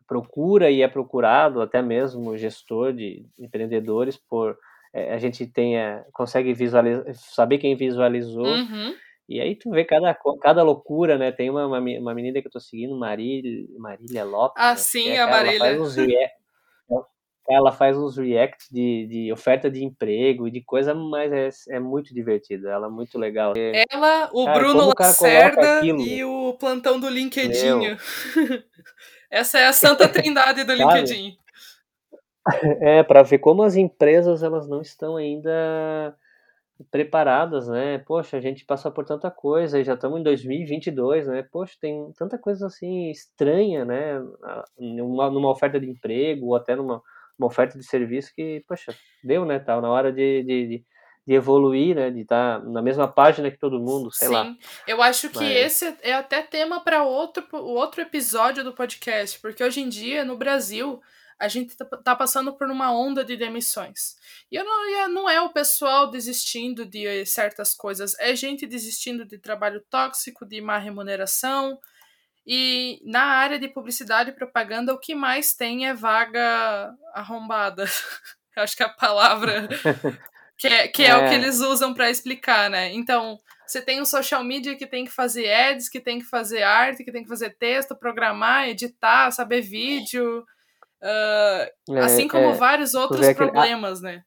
procura 0.05 0.69
e 0.69 0.81
é 0.81 0.89
procurado, 0.89 1.61
até 1.61 1.81
mesmo 1.81 2.37
gestor 2.37 2.91
de 2.91 3.25
empreendedores, 3.39 4.17
por 4.17 4.57
é, 4.93 5.13
a 5.13 5.17
gente 5.17 5.47
tem, 5.47 5.77
é, 5.77 6.05
consegue 6.11 6.53
visualizar, 6.53 7.05
saber 7.15 7.59
quem 7.59 7.77
visualizou. 7.77 8.45
Uhum. 8.45 8.93
E 9.29 9.39
aí 9.39 9.55
tu 9.55 9.71
vê 9.71 9.85
cada, 9.85 10.13
cada 10.41 10.63
loucura, 10.63 11.17
né? 11.17 11.31
Tem 11.31 11.49
uma, 11.49 11.65
uma, 11.65 11.79
uma 11.79 12.13
menina 12.13 12.41
que 12.41 12.47
eu 12.47 12.51
tô 12.51 12.59
seguindo, 12.59 12.93
Marília, 12.95 13.65
Marília 13.79 14.25
Lopes. 14.25 14.61
Ah, 14.61 14.71
né? 14.71 14.75
sim, 14.75 15.09
é, 15.11 15.21
a 15.21 15.27
Marília. 15.27 15.65
Ela 15.65 15.77
faz 15.77 15.81
uns, 15.81 15.95
ela 17.49 17.71
faz 17.71 17.97
uns 17.97 18.17
reacts 18.17 18.67
de, 18.71 19.07
de 19.07 19.33
oferta 19.33 19.69
de 19.69 19.83
emprego 19.83 20.47
e 20.47 20.51
de 20.51 20.61
coisa, 20.61 20.93
mas 20.93 21.31
é, 21.31 21.75
é 21.75 21.79
muito 21.79 22.13
divertido. 22.13 22.69
Ela 22.69 22.87
é 22.87 22.89
muito 22.89 23.17
legal. 23.17 23.53
Ela, 23.91 24.29
o 24.31 24.45
cara, 24.45 24.59
Bruno 24.59 24.93
Lacerda 24.97 25.81
e 25.83 26.23
o 26.23 26.53
plantão 26.53 26.99
do 26.99 27.09
LinkedIn. 27.09 27.97
Essa 29.29 29.59
é 29.59 29.67
a 29.67 29.73
santa 29.73 30.07
trindade 30.07 30.63
do 30.63 30.73
LinkedIn. 30.73 31.37
É, 32.81 33.01
para 33.03 33.23
ver 33.23 33.37
como 33.37 33.63
as 33.63 33.77
empresas 33.77 34.43
elas 34.43 34.67
não 34.67 34.81
estão 34.81 35.15
ainda 35.15 36.13
preparadas, 36.91 37.69
né? 37.69 37.99
Poxa, 37.99 38.35
a 38.35 38.41
gente 38.41 38.65
passou 38.65 38.91
por 38.91 39.05
tanta 39.05 39.31
coisa 39.31 39.79
e 39.79 39.83
já 39.85 39.93
estamos 39.93 40.19
em 40.19 40.23
2022, 40.23 41.27
né? 41.27 41.47
Poxa, 41.49 41.77
tem 41.79 42.11
tanta 42.17 42.37
coisa 42.37 42.67
assim 42.67 43.09
estranha, 43.09 43.85
né? 43.85 44.21
Numa, 44.77 45.31
numa 45.31 45.51
oferta 45.51 45.79
de 45.79 45.89
emprego 45.89 46.47
ou 46.47 46.55
até 46.57 46.75
numa 46.75 47.01
uma 47.43 47.51
oferta 47.51 47.77
de 47.77 47.85
serviço 47.85 48.31
que, 48.35 48.63
poxa, 48.67 48.95
deu, 49.23 49.45
né? 49.45 49.59
Tá 49.59 49.79
na 49.79 49.89
hora 49.89 50.11
de, 50.11 50.43
de, 50.43 50.85
de 51.27 51.33
evoluir, 51.33 51.95
né? 51.95 52.09
De 52.09 52.21
estar 52.21 52.59
tá 52.59 52.65
na 52.65 52.81
mesma 52.81 53.07
página 53.07 53.51
que 53.51 53.57
todo 53.57 53.79
mundo, 53.79 54.11
sei 54.11 54.27
Sim. 54.27 54.33
lá. 54.33 54.45
Sim, 54.45 54.57
eu 54.87 55.01
acho 55.01 55.29
que 55.29 55.39
Mas... 55.39 55.55
esse 55.55 55.97
é 56.01 56.13
até 56.13 56.41
tema 56.41 56.81
para 56.81 57.03
outro, 57.03 57.45
outro 57.51 58.01
episódio 58.01 58.63
do 58.63 58.73
podcast, 58.73 59.39
porque 59.39 59.63
hoje 59.63 59.81
em 59.81 59.89
dia, 59.89 60.25
no 60.25 60.37
Brasil, 60.37 61.01
a 61.39 61.47
gente 61.47 61.75
tá, 61.75 61.85
tá 61.85 62.15
passando 62.15 62.53
por 62.53 62.69
uma 62.69 62.91
onda 62.91 63.23
de 63.23 63.35
demissões. 63.35 64.15
E 64.51 64.61
não, 64.63 65.09
não 65.09 65.29
é 65.29 65.41
o 65.41 65.49
pessoal 65.49 66.09
desistindo 66.09 66.85
de 66.85 67.25
certas 67.25 67.73
coisas, 67.73 68.17
é 68.19 68.35
gente 68.35 68.65
desistindo 68.65 69.25
de 69.25 69.37
trabalho 69.37 69.83
tóxico, 69.89 70.45
de 70.45 70.61
má 70.61 70.77
remuneração. 70.77 71.79
E 72.45 72.99
na 73.05 73.23
área 73.23 73.57
de 73.57 73.69
publicidade 73.69 74.29
e 74.29 74.35
propaganda, 74.35 74.93
o 74.93 74.99
que 74.99 75.15
mais 75.15 75.53
tem 75.53 75.87
é 75.87 75.93
vaga 75.93 76.93
arrombada. 77.13 77.85
Acho 78.55 78.75
que 78.75 78.83
é 78.83 78.85
a 78.85 78.89
palavra 78.89 79.67
que 80.57 80.67
é, 80.67 80.87
que 80.87 81.03
é, 81.03 81.07
é. 81.07 81.15
o 81.15 81.27
que 81.27 81.33
é. 81.33 81.35
eles 81.35 81.59
usam 81.59 81.93
para 81.93 82.09
explicar, 82.09 82.69
né? 82.69 82.93
Então, 82.93 83.39
você 83.65 83.81
tem 83.81 84.01
o 84.01 84.05
social 84.05 84.43
media 84.43 84.75
que 84.75 84.85
tem 84.85 85.05
que 85.05 85.11
fazer 85.11 85.51
ads, 85.51 85.89
que 85.89 85.99
tem 85.99 86.19
que 86.19 86.25
fazer 86.25 86.63
arte, 86.63 87.03
que 87.03 87.11
tem 87.11 87.23
que 87.23 87.29
fazer 87.29 87.55
texto, 87.57 87.95
programar, 87.95 88.67
editar, 88.67 89.31
saber 89.31 89.61
vídeo. 89.61 90.45
Uh, 91.01 91.97
assim 91.99 92.27
como 92.27 92.51
é, 92.51 92.53
vários 92.53 92.93
outros 92.93 93.33
problemas, 93.33 93.99
aquele... 93.99 94.17
né? 94.17 94.23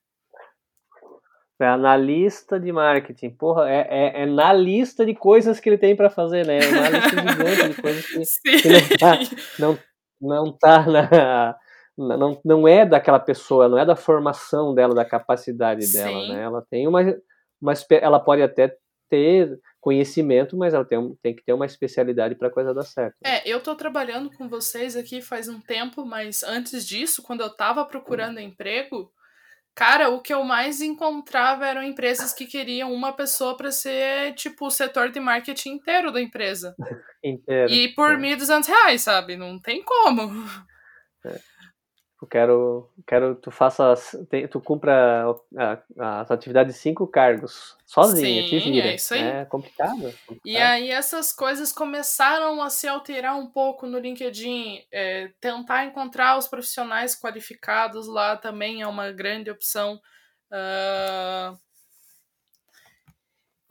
É 1.58 1.66
analista 1.66 2.60
de 2.60 2.70
marketing. 2.70 3.30
Porra, 3.30 3.70
é, 3.70 3.86
é, 3.88 4.22
é, 4.22 4.26
na 4.26 4.52
lista 4.52 5.06
de 5.06 5.14
coisas 5.14 5.58
que 5.58 5.68
ele 5.68 5.78
tem 5.78 5.96
para 5.96 6.10
fazer, 6.10 6.44
né? 6.46 6.58
É 6.58 6.68
uma 6.68 6.88
lista 6.88 7.16
gigante 7.16 7.68
de 7.68 7.82
coisas 7.82 8.38
que, 8.38 8.60
que 8.60 8.68
não, 8.68 8.98
tá, 8.98 9.18
não, 9.58 9.78
não 10.20 10.52
tá 10.52 10.86
na. 10.86 11.56
Não, 11.98 12.38
não 12.44 12.68
é 12.68 12.84
daquela 12.84 13.18
pessoa, 13.18 13.70
não 13.70 13.78
é 13.78 13.86
da 13.86 13.96
formação 13.96 14.74
dela, 14.74 14.94
da 14.94 15.02
capacidade 15.02 15.90
dela, 15.90 16.20
Sim. 16.20 16.28
né? 16.34 16.42
Ela 16.42 16.62
tem 16.68 16.86
uma, 16.86 17.00
uma. 17.58 17.72
Ela 17.90 18.20
pode 18.20 18.42
até 18.42 18.76
ter 19.08 19.58
conhecimento, 19.80 20.56
mas 20.56 20.74
ela 20.74 20.84
tem, 20.84 21.16
tem 21.22 21.34
que 21.34 21.44
ter 21.44 21.52
uma 21.52 21.64
especialidade 21.64 22.34
para 22.34 22.48
a 22.48 22.50
coisa 22.50 22.74
dar 22.74 22.82
certo. 22.82 23.16
É, 23.24 23.48
eu 23.48 23.62
tô 23.62 23.74
trabalhando 23.74 24.30
com 24.36 24.48
vocês 24.48 24.96
aqui 24.96 25.22
faz 25.22 25.48
um 25.48 25.60
tempo, 25.60 26.04
mas 26.04 26.42
antes 26.42 26.86
disso, 26.86 27.22
quando 27.22 27.40
eu 27.40 27.48
tava 27.48 27.84
procurando 27.84 28.40
emprego, 28.40 29.10
cara, 29.76 30.08
o 30.08 30.22
que 30.22 30.32
eu 30.32 30.42
mais 30.42 30.80
encontrava 30.80 31.66
eram 31.66 31.82
empresas 31.82 32.32
que 32.32 32.46
queriam 32.46 32.92
uma 32.92 33.12
pessoa 33.12 33.54
para 33.56 33.70
ser, 33.70 34.34
tipo, 34.34 34.66
o 34.66 34.70
setor 34.70 35.10
de 35.10 35.20
marketing 35.20 35.74
inteiro 35.74 36.10
da 36.10 36.20
empresa. 36.20 36.74
inteiro. 37.22 37.70
E 37.70 37.94
por 37.94 38.12
é. 38.12 38.16
1.200 38.16 38.66
reais, 38.66 39.02
sabe? 39.02 39.36
Não 39.36 39.60
tem 39.60 39.84
como. 39.84 40.48
É. 41.24 41.38
Eu 42.20 42.26
quero, 42.26 42.90
quero 43.06 43.34
tu 43.34 43.50
faça, 43.50 43.94
tu 44.50 44.58
cumpra 44.58 45.26
as 45.98 46.30
atividades 46.30 46.74
de 46.74 46.80
cinco 46.80 47.06
cargos 47.06 47.76
sozinha, 47.84 48.42
Sim, 48.42 48.48
te 48.48 48.58
vira. 48.58 48.88
É, 48.88 48.94
isso 48.94 49.12
aí. 49.12 49.20
é 49.20 49.44
complicado, 49.44 50.08
é 50.08 50.12
complicado, 50.26 50.40
E 50.42 50.56
aí 50.56 50.90
essas 50.90 51.30
coisas 51.30 51.72
começaram 51.72 52.62
a 52.62 52.70
se 52.70 52.88
alterar 52.88 53.36
um 53.36 53.46
pouco 53.46 53.86
no 53.86 53.98
LinkedIn. 53.98 54.82
É, 54.90 55.30
tentar 55.38 55.84
encontrar 55.84 56.38
os 56.38 56.48
profissionais 56.48 57.14
qualificados 57.14 58.06
lá 58.06 58.34
também 58.34 58.80
é 58.80 58.86
uma 58.86 59.12
grande 59.12 59.50
opção. 59.50 60.00
Uh... 60.50 61.66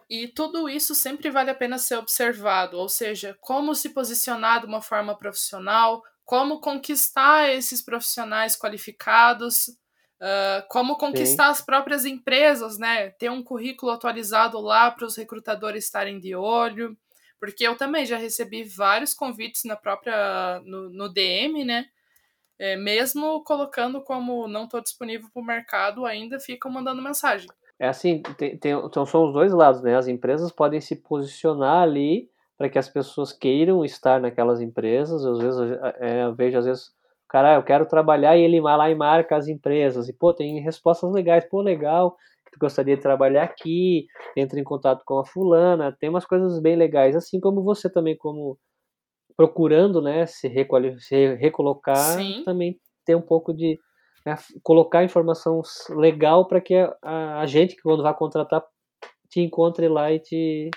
E 0.07 0.27
tudo 0.27 0.69
isso 0.69 0.93
sempre 0.93 1.31
vale 1.31 1.49
a 1.49 1.55
pena 1.55 1.79
ser 1.79 1.95
observado, 1.95 2.77
ou 2.77 2.87
seja, 2.87 3.35
como 3.41 3.73
se 3.73 3.89
posicionar 3.89 4.59
de 4.59 4.67
uma 4.67 4.81
forma 4.81 5.17
profissional, 5.17 6.03
como 6.25 6.59
conquistar 6.59 7.53
esses 7.53 7.81
profissionais 7.81 8.55
qualificados, 8.57 9.67
uh, 9.67 10.67
como 10.69 10.97
conquistar 10.97 11.45
Sim. 11.45 11.51
as 11.51 11.61
próprias 11.61 12.03
empresas, 12.03 12.79
né? 12.79 13.11
Ter 13.11 13.29
um 13.29 13.43
currículo 13.43 13.91
atualizado 13.91 14.59
lá 14.59 14.89
para 14.89 15.05
os 15.05 15.15
recrutadores 15.15 15.85
estarem 15.85 16.19
de 16.19 16.35
olho. 16.35 16.97
Porque 17.39 17.67
eu 17.67 17.77
também 17.77 18.05
já 18.05 18.17
recebi 18.17 18.63
vários 18.63 19.13
convites 19.13 19.65
na 19.65 19.75
própria 19.75 20.59
no, 20.65 20.89
no 20.89 21.09
DM, 21.09 21.63
né? 21.63 21.85
É, 22.57 22.75
mesmo 22.75 23.43
colocando 23.43 24.01
como 24.01 24.47
não 24.47 24.63
estou 24.63 24.81
disponível 24.81 25.29
para 25.31 25.41
o 25.41 25.45
mercado, 25.45 26.05
ainda 26.05 26.39
ficam 26.39 26.71
mandando 26.71 27.01
mensagem. 27.01 27.47
É 27.77 27.89
assim, 27.89 28.23
tem, 28.37 28.57
tem, 28.57 28.71
então 28.71 29.05
são 29.05 29.25
os 29.25 29.33
dois 29.33 29.51
lados, 29.51 29.81
né? 29.81 29.95
As 29.95 30.07
empresas 30.07 30.51
podem 30.51 30.79
se 30.79 30.95
posicionar 30.95 31.83
ali 31.83 32.29
para 32.57 32.69
que 32.69 32.79
as 32.79 32.89
pessoas 32.89 33.33
queiram 33.33 33.83
estar 33.83 34.19
naquelas 34.19 34.61
empresas. 34.61 35.25
Às 35.25 35.39
vezes 35.39 35.59
é, 35.99 36.23
eu 36.23 36.35
vejo, 36.35 36.57
às 36.57 36.65
vezes, 36.65 36.91
cara, 37.29 37.53
ah, 37.53 37.55
eu 37.55 37.63
quero 37.63 37.85
trabalhar 37.85 38.37
e 38.37 38.41
ele 38.41 38.61
vai 38.61 38.77
lá 38.77 38.89
e 38.89 38.95
marca 38.95 39.35
as 39.35 39.47
empresas. 39.47 40.07
E, 40.07 40.13
pô, 40.13 40.33
tem 40.33 40.61
respostas 40.61 41.11
legais, 41.11 41.45
pô, 41.49 41.61
legal, 41.61 42.15
que 42.45 42.51
tu 42.53 42.59
gostaria 42.59 42.95
de 42.95 43.01
trabalhar 43.01 43.43
aqui, 43.43 44.05
entra 44.35 44.59
em 44.59 44.63
contato 44.63 45.03
com 45.05 45.19
a 45.19 45.25
fulana, 45.25 45.95
tem 45.99 46.09
umas 46.09 46.25
coisas 46.25 46.59
bem 46.59 46.75
legais, 46.75 47.15
assim 47.15 47.39
como 47.39 47.63
você 47.63 47.89
também, 47.89 48.15
como 48.17 48.57
procurando, 49.35 50.01
né, 50.01 50.25
se, 50.25 50.49
se 50.99 51.35
recolocar, 51.35 51.97
Sim. 51.97 52.43
também 52.45 52.79
ter 53.05 53.15
um 53.15 53.21
pouco 53.21 53.53
de 53.53 53.77
né, 54.25 54.35
colocar 54.63 55.03
informação 55.03 55.61
legal 55.89 56.47
para 56.47 56.61
que 56.61 56.73
a, 56.73 57.41
a 57.41 57.45
gente, 57.45 57.75
que 57.75 57.81
quando 57.81 58.01
vai 58.01 58.13
contratar, 58.15 58.63
te 59.29 59.41
encontre 59.41 59.89
lá 59.89 60.11
e 60.11 60.19
te 60.19 60.71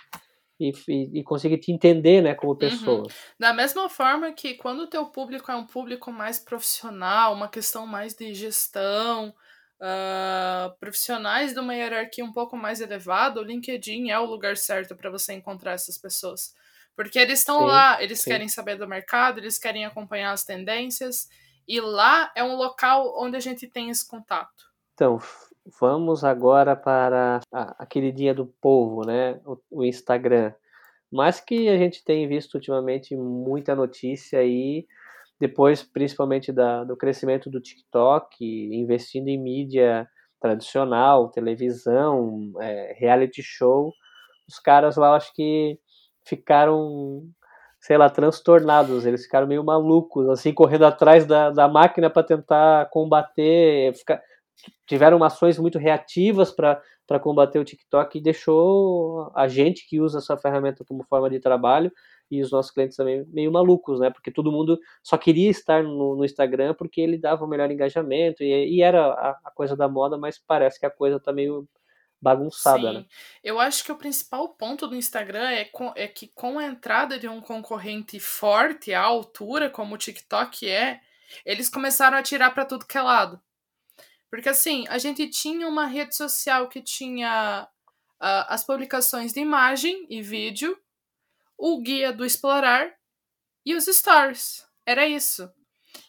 e, 0.59 0.73
e, 0.89 1.21
e 1.21 1.25
conseguir 1.25 1.59
te 1.59 1.71
entender, 1.73 2.23
né, 2.23 2.35
como 2.35 2.53
uhum. 2.53 2.59
pessoa. 2.59 3.03
Uhum. 3.03 3.09
Da 3.39 3.53
mesma 3.53 3.89
forma 3.89 4.33
que 4.33 4.55
quando 4.55 4.81
o 4.81 4.87
teu 4.87 5.07
público 5.07 5.51
é 5.51 5.57
um 5.57 5.67
público 5.67 6.11
mais 6.11 6.39
profissional, 6.39 7.35
uma 7.35 7.49
questão 7.49 7.87
mais 7.87 8.15
de 8.15 8.35
gestão, 8.35 9.35
uh, 9.81 10.77
profissionais 10.79 11.53
de 11.53 11.61
uma 11.61 11.75
hierarquia 11.75 12.25
um 12.25 12.33
pouco 12.33 12.57
mais 12.57 12.81
elevada, 12.81 13.41
o 13.41 13.45
LinkedIn 13.45 14.11
é 14.11 14.19
o 14.19 14.25
lugar 14.25 14.57
certo 14.57 14.97
para 14.97 15.11
você 15.11 15.33
encontrar 15.33 15.73
essas 15.73 15.97
pessoas. 15.99 16.55
Porque 16.95 17.19
eles 17.19 17.39
estão 17.39 17.65
lá, 17.65 18.03
eles 18.03 18.21
sim. 18.21 18.31
querem 18.31 18.49
saber 18.49 18.77
do 18.77 18.89
mercado, 18.89 19.39
eles 19.39 19.57
querem 19.57 19.85
acompanhar 19.85 20.33
as 20.33 20.45
tendências, 20.45 21.29
e 21.67 21.81
lá 21.81 22.33
é 22.35 22.43
um 22.43 22.57
local 22.57 23.15
onde 23.23 23.37
a 23.37 23.41
gente 23.41 23.69
tem 23.69 23.91
esse 23.91 24.07
contato. 24.07 24.65
Então, 24.95 25.21
Vamos 25.81 26.25
agora 26.25 26.75
para 26.75 27.41
a, 27.53 27.83
a 27.83 27.87
queridinha 27.87 28.33
do 28.35 28.47
povo, 28.47 29.05
né? 29.07 29.39
O, 29.45 29.59
o, 29.71 29.85
Instagram. 29.85 30.53
Mas 31.13 31.41
que 31.41 31.69
a 31.69 31.77
gente 31.77 32.03
tem 32.05 32.27
visto 32.27 32.55
ultimamente 32.55 33.15
muita 33.17 33.75
notícia 33.75 34.39
aí, 34.41 34.87
depois 35.39 35.83
principalmente 35.83 36.53
da, 36.53 36.85
do 36.85 36.97
crescimento 36.97 37.51
do 37.51 37.61
TikTok, 37.61 38.37
investindo 38.41 39.29
em 39.29 39.39
mídia 39.39 40.09
tradicional, 40.41 41.31
televisão, 41.31 42.53
é, 42.61 42.95
reality 42.99 43.43
show. 43.43 43.93
Os 44.49 44.59
caras 44.59 44.97
lá, 44.97 45.17
acho 45.17 45.35
que 45.35 45.79
ficaram, 46.25 47.23
sei 47.81 47.99
lá, 47.99 48.09
transtornados. 48.09 49.05
Eles 49.05 49.25
ficaram 49.25 49.47
meio 49.47 49.65
malucos, 49.65 50.29
assim, 50.31 50.53
correndo 50.55 50.87
atrás 50.87 51.27
da, 51.27 51.51
da 51.51 51.69
máquina 51.69 52.09
para 52.09 52.23
tentar 52.23 52.89
combater. 52.91 53.95
Ficar, 53.95 54.23
tiveram 54.87 55.23
ações 55.23 55.59
muito 55.59 55.79
reativas 55.79 56.51
para 56.51 57.21
combater 57.21 57.59
o 57.59 57.65
TikTok 57.65 58.19
e 58.19 58.23
deixou 58.23 59.31
a 59.35 59.49
gente 59.49 59.87
que 59.89 60.01
usa 60.01 60.19
essa 60.19 60.37
ferramenta 60.37 60.85
como 60.85 61.05
forma 61.05 61.31
de 61.31 61.41
trabalho 61.41 61.93
e 62.31 62.43
os 62.43 62.51
nossos 62.51 62.71
clientes 62.71 62.97
também 62.97 63.25
meio 63.29 63.51
malucos, 63.51 64.01
né? 64.01 64.11
Porque 64.11 64.31
todo 64.31 64.53
mundo 64.53 64.79
só 65.03 65.17
queria 65.17 65.51
estar 65.51 65.83
no, 65.83 66.17
no 66.17 66.25
Instagram 66.25 66.75
porque 66.75 67.01
ele 67.01 67.19
dava 67.19 67.45
o 67.45 67.49
melhor 67.49 67.71
engajamento 67.71 68.43
e, 68.43 68.77
e 68.77 68.83
era 68.83 69.07
a, 69.07 69.31
a, 69.45 69.51
coisa 69.51 69.75
da 69.75 69.89
moda, 69.89 70.19
mas 70.19 70.39
parece 70.39 70.79
que 70.79 70.87
a 70.87 70.91
coisa 70.91 71.19
tá 71.19 71.33
meio 71.33 71.67
bagunçada, 72.21 72.89
Sim. 72.89 72.99
né? 72.99 73.05
Eu 73.43 73.59
acho 73.61 73.85
que 73.85 73.93
o 73.93 73.97
principal 73.97 74.49
ponto 74.51 74.87
do 74.87 74.97
Instagram 74.97 75.49
é, 75.49 75.65
com, 75.65 75.93
é 75.95 76.07
que 76.07 76.29
com 76.35 76.59
a 76.59 76.67
entrada 76.67 77.19
de 77.19 77.29
um 77.29 77.41
concorrente 77.41 78.19
forte 78.21 78.93
à 78.93 79.03
altura, 79.03 79.71
como 79.71 79.95
o 79.95 79.99
TikTok 79.99 80.69
é, 80.69 81.01
eles 81.45 81.69
começaram 81.69 82.19
a 82.19 82.23
tirar 82.23 82.51
para 82.51 82.65
tudo 82.65 82.87
que 82.87 82.99
é 82.99 83.03
lado. 83.03 83.41
Porque 84.31 84.49
assim, 84.49 84.87
a 84.89 84.99
gente 84.99 85.29
tinha 85.29 85.67
uma 85.67 85.87
rede 85.87 86.15
social 86.15 86.69
que 86.69 86.83
tinha 86.83 87.69
uh, 88.21 88.45
as 88.49 88.65
publicações 88.65 89.33
de 89.33 89.41
imagem 89.41 90.07
e 90.11 90.23
vídeo, 90.23 90.79
o 91.57 91.81
guia 91.81 92.13
do 92.13 92.25
explorar 92.25 92.93
e 93.65 93.75
os 93.75 93.87
stories. 93.87 94.67
Era 94.87 95.07
isso. 95.07 95.51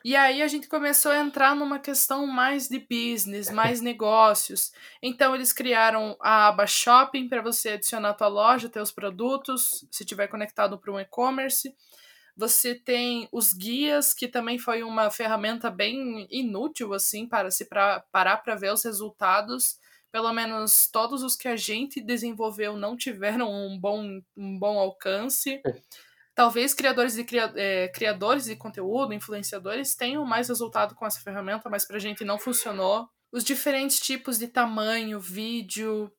E 0.03 0.15
aí 0.15 0.41
a 0.41 0.47
gente 0.47 0.67
começou 0.67 1.11
a 1.11 1.19
entrar 1.19 1.55
numa 1.55 1.79
questão 1.79 2.25
mais 2.25 2.67
de 2.67 2.79
business, 2.79 3.49
mais 3.51 3.81
negócios. 3.81 4.71
Então 5.01 5.35
eles 5.35 5.51
criaram 5.51 6.15
a 6.21 6.47
aba 6.47 6.67
shopping 6.67 7.27
para 7.27 7.41
você 7.41 7.69
adicionar 7.69 8.09
a 8.09 8.13
tua 8.13 8.27
loja, 8.27 8.69
teus 8.69 8.91
produtos, 8.91 9.85
se 9.91 10.05
tiver 10.05 10.27
conectado 10.27 10.77
para 10.77 10.91
um 10.91 10.99
e-commerce. 10.99 11.75
Você 12.39 12.73
tem 12.73 13.27
os 13.33 13.51
guias, 13.51 14.13
que 14.13 14.25
também 14.25 14.57
foi 14.57 14.81
uma 14.81 15.11
ferramenta 15.11 15.69
bem 15.69 16.25
inútil, 16.31 16.93
assim, 16.93 17.27
para 17.27 17.51
se 17.51 17.65
pra, 17.65 17.99
parar 18.13 18.37
para 18.37 18.55
ver 18.55 18.71
os 18.71 18.81
resultados. 18.81 19.77
pelo 20.09 20.31
menos 20.31 20.87
todos 20.89 21.21
os 21.21 21.35
que 21.35 21.49
a 21.49 21.57
gente 21.57 21.99
desenvolveu 22.01 22.77
não 22.77 22.95
tiveram 22.95 23.51
um 23.51 23.77
bom, 23.77 24.21
um 24.37 24.57
bom 24.57 24.79
alcance. 24.79 25.61
É. 25.65 25.81
Talvez 26.33 26.73
criadores 26.73 27.13
de, 27.13 27.25
é, 27.57 27.89
criadores 27.89 28.45
de 28.45 28.55
conteúdo, 28.55 29.13
influenciadores, 29.13 29.93
tenham 29.93 30.23
mais 30.23 30.47
resultado 30.47 30.95
com 30.95 31.05
essa 31.05 31.19
ferramenta, 31.19 31.69
mas 31.69 31.85
para 31.85 31.97
a 31.97 31.99
gente 31.99 32.23
não 32.23 32.39
funcionou. 32.39 33.09
Os 33.33 33.43
diferentes 33.43 33.99
tipos 33.99 34.39
de 34.39 34.47
tamanho, 34.47 35.19
vídeo, 35.19 36.09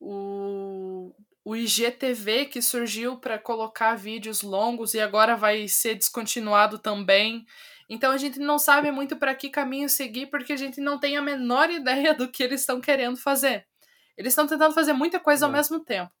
o, 0.00 1.14
o 1.48 1.56
IGTV 1.56 2.44
que 2.44 2.60
surgiu 2.60 3.16
para 3.16 3.38
colocar 3.38 3.94
vídeos 3.94 4.42
longos 4.42 4.92
e 4.92 5.00
agora 5.00 5.34
vai 5.34 5.66
ser 5.66 5.94
descontinuado 5.94 6.78
também. 6.78 7.46
Então 7.88 8.12
a 8.12 8.18
gente 8.18 8.38
não 8.38 8.58
sabe 8.58 8.90
muito 8.90 9.16
para 9.16 9.34
que 9.34 9.48
caminho 9.48 9.88
seguir 9.88 10.26
porque 10.26 10.52
a 10.52 10.56
gente 10.58 10.78
não 10.78 11.00
tem 11.00 11.16
a 11.16 11.22
menor 11.22 11.70
ideia 11.70 12.12
do 12.12 12.30
que 12.30 12.42
eles 12.42 12.60
estão 12.60 12.82
querendo 12.82 13.16
fazer. 13.16 13.66
Eles 14.14 14.32
estão 14.32 14.46
tentando 14.46 14.74
fazer 14.74 14.92
muita 14.92 15.18
coisa 15.18 15.46
ao 15.46 15.50
mesmo 15.50 15.80
tempo. 15.80 16.12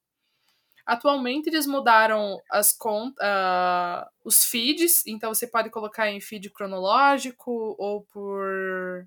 Atualmente 0.86 1.50
eles 1.50 1.66
mudaram 1.66 2.40
as 2.50 2.72
contas, 2.72 3.22
uh, 3.22 4.08
os 4.24 4.42
feeds, 4.46 5.06
então 5.06 5.34
você 5.34 5.46
pode 5.46 5.68
colocar 5.68 6.10
em 6.10 6.22
feed 6.22 6.48
cronológico 6.48 7.76
ou 7.78 8.00
por 8.04 9.06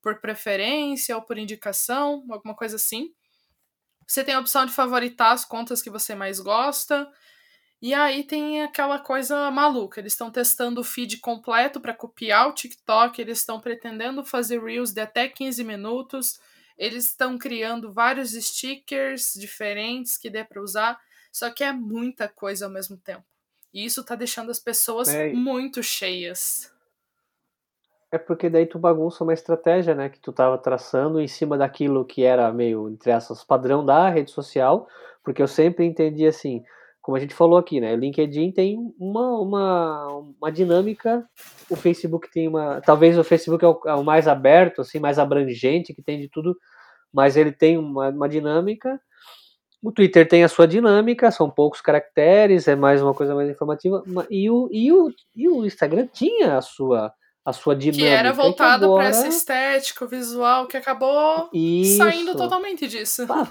por 0.00 0.18
preferência 0.20 1.14
ou 1.14 1.20
por 1.22 1.36
indicação, 1.36 2.24
alguma 2.30 2.54
coisa 2.54 2.76
assim. 2.76 3.12
Você 4.08 4.24
tem 4.24 4.34
a 4.34 4.40
opção 4.40 4.64
de 4.64 4.72
favoritar 4.72 5.32
as 5.32 5.44
contas 5.44 5.82
que 5.82 5.90
você 5.90 6.14
mais 6.14 6.40
gosta. 6.40 7.06
E 7.80 7.92
aí 7.92 8.24
tem 8.24 8.62
aquela 8.62 8.98
coisa 8.98 9.50
maluca. 9.50 10.00
Eles 10.00 10.14
estão 10.14 10.30
testando 10.30 10.80
o 10.80 10.84
feed 10.84 11.18
completo 11.18 11.78
para 11.78 11.94
copiar 11.94 12.48
o 12.48 12.54
TikTok, 12.54 13.20
eles 13.20 13.38
estão 13.38 13.60
pretendendo 13.60 14.24
fazer 14.24 14.60
Reels 14.60 14.92
de 14.92 15.02
até 15.02 15.28
15 15.28 15.62
minutos. 15.62 16.40
Eles 16.78 17.04
estão 17.04 17.36
criando 17.36 17.92
vários 17.92 18.32
stickers 18.32 19.34
diferentes 19.34 20.16
que 20.16 20.30
dê 20.30 20.42
para 20.42 20.62
usar, 20.62 20.98
só 21.30 21.50
que 21.50 21.62
é 21.62 21.72
muita 21.72 22.28
coisa 22.28 22.64
ao 22.64 22.70
mesmo 22.70 22.96
tempo. 22.96 23.24
E 23.74 23.84
isso 23.84 24.02
tá 24.02 24.14
deixando 24.14 24.50
as 24.50 24.58
pessoas 24.58 25.08
é. 25.08 25.32
muito 25.32 25.82
cheias. 25.82 26.72
É 28.10 28.16
porque 28.18 28.48
daí 28.48 28.66
tu 28.66 28.78
bagunça 28.78 29.22
uma 29.22 29.34
estratégia, 29.34 29.94
né, 29.94 30.08
que 30.08 30.18
tu 30.18 30.32
tava 30.32 30.56
traçando 30.56 31.20
em 31.20 31.28
cima 31.28 31.58
daquilo 31.58 32.04
que 32.06 32.24
era 32.24 32.50
meio, 32.52 32.88
entre 32.88 33.10
essas, 33.10 33.44
padrão 33.44 33.84
da 33.84 34.08
rede 34.08 34.30
social, 34.30 34.88
porque 35.22 35.42
eu 35.42 35.48
sempre 35.48 35.84
entendi 35.84 36.26
assim, 36.26 36.64
como 37.08 37.16
a 37.16 37.20
gente 37.20 37.34
falou 37.34 37.58
aqui, 37.58 37.80
né? 37.80 37.94
O 37.94 37.96
LinkedIn 37.96 38.52
tem 38.52 38.76
uma, 38.98 39.40
uma, 39.40 40.06
uma 40.38 40.52
dinâmica, 40.52 41.26
o 41.70 41.74
Facebook 41.74 42.30
tem 42.30 42.46
uma. 42.46 42.82
Talvez 42.82 43.16
o 43.16 43.24
Facebook 43.24 43.64
é 43.64 43.68
o, 43.68 43.80
é 43.86 43.94
o, 43.94 44.04
mais 44.04 44.28
aberto, 44.28 44.82
assim, 44.82 44.98
mais 44.98 45.18
abrangente, 45.18 45.94
que 45.94 46.02
tem 46.02 46.20
de 46.20 46.28
tudo, 46.28 46.54
mas 47.10 47.34
ele 47.34 47.50
tem 47.50 47.78
uma, 47.78 48.10
uma 48.10 48.28
dinâmica. 48.28 49.00
O 49.82 49.90
Twitter 49.90 50.28
tem 50.28 50.44
a 50.44 50.48
sua 50.48 50.68
dinâmica, 50.68 51.30
são 51.30 51.48
poucos 51.48 51.80
caracteres, 51.80 52.68
é 52.68 52.76
mais 52.76 53.00
uma 53.00 53.14
coisa 53.14 53.34
mais 53.34 53.48
informativa. 53.48 54.02
E 54.28 54.50
o, 54.50 54.68
e 54.70 54.92
o, 54.92 55.10
e 55.34 55.48
o 55.48 55.64
Instagram 55.64 56.06
tinha 56.12 56.58
a 56.58 56.60
sua, 56.60 57.10
a 57.48 57.52
sua 57.52 57.74
dinâmica. 57.74 58.04
Que 58.04 58.10
era 58.10 58.30
voltado 58.30 58.84
agora... 58.84 59.04
para 59.04 59.08
essa 59.08 59.26
estética, 59.26 60.06
visual, 60.06 60.66
que 60.66 60.76
acabou 60.76 61.48
Isso. 61.50 61.96
saindo 61.96 62.36
totalmente 62.36 62.86
disso. 62.86 63.26
Ah, 63.30 63.50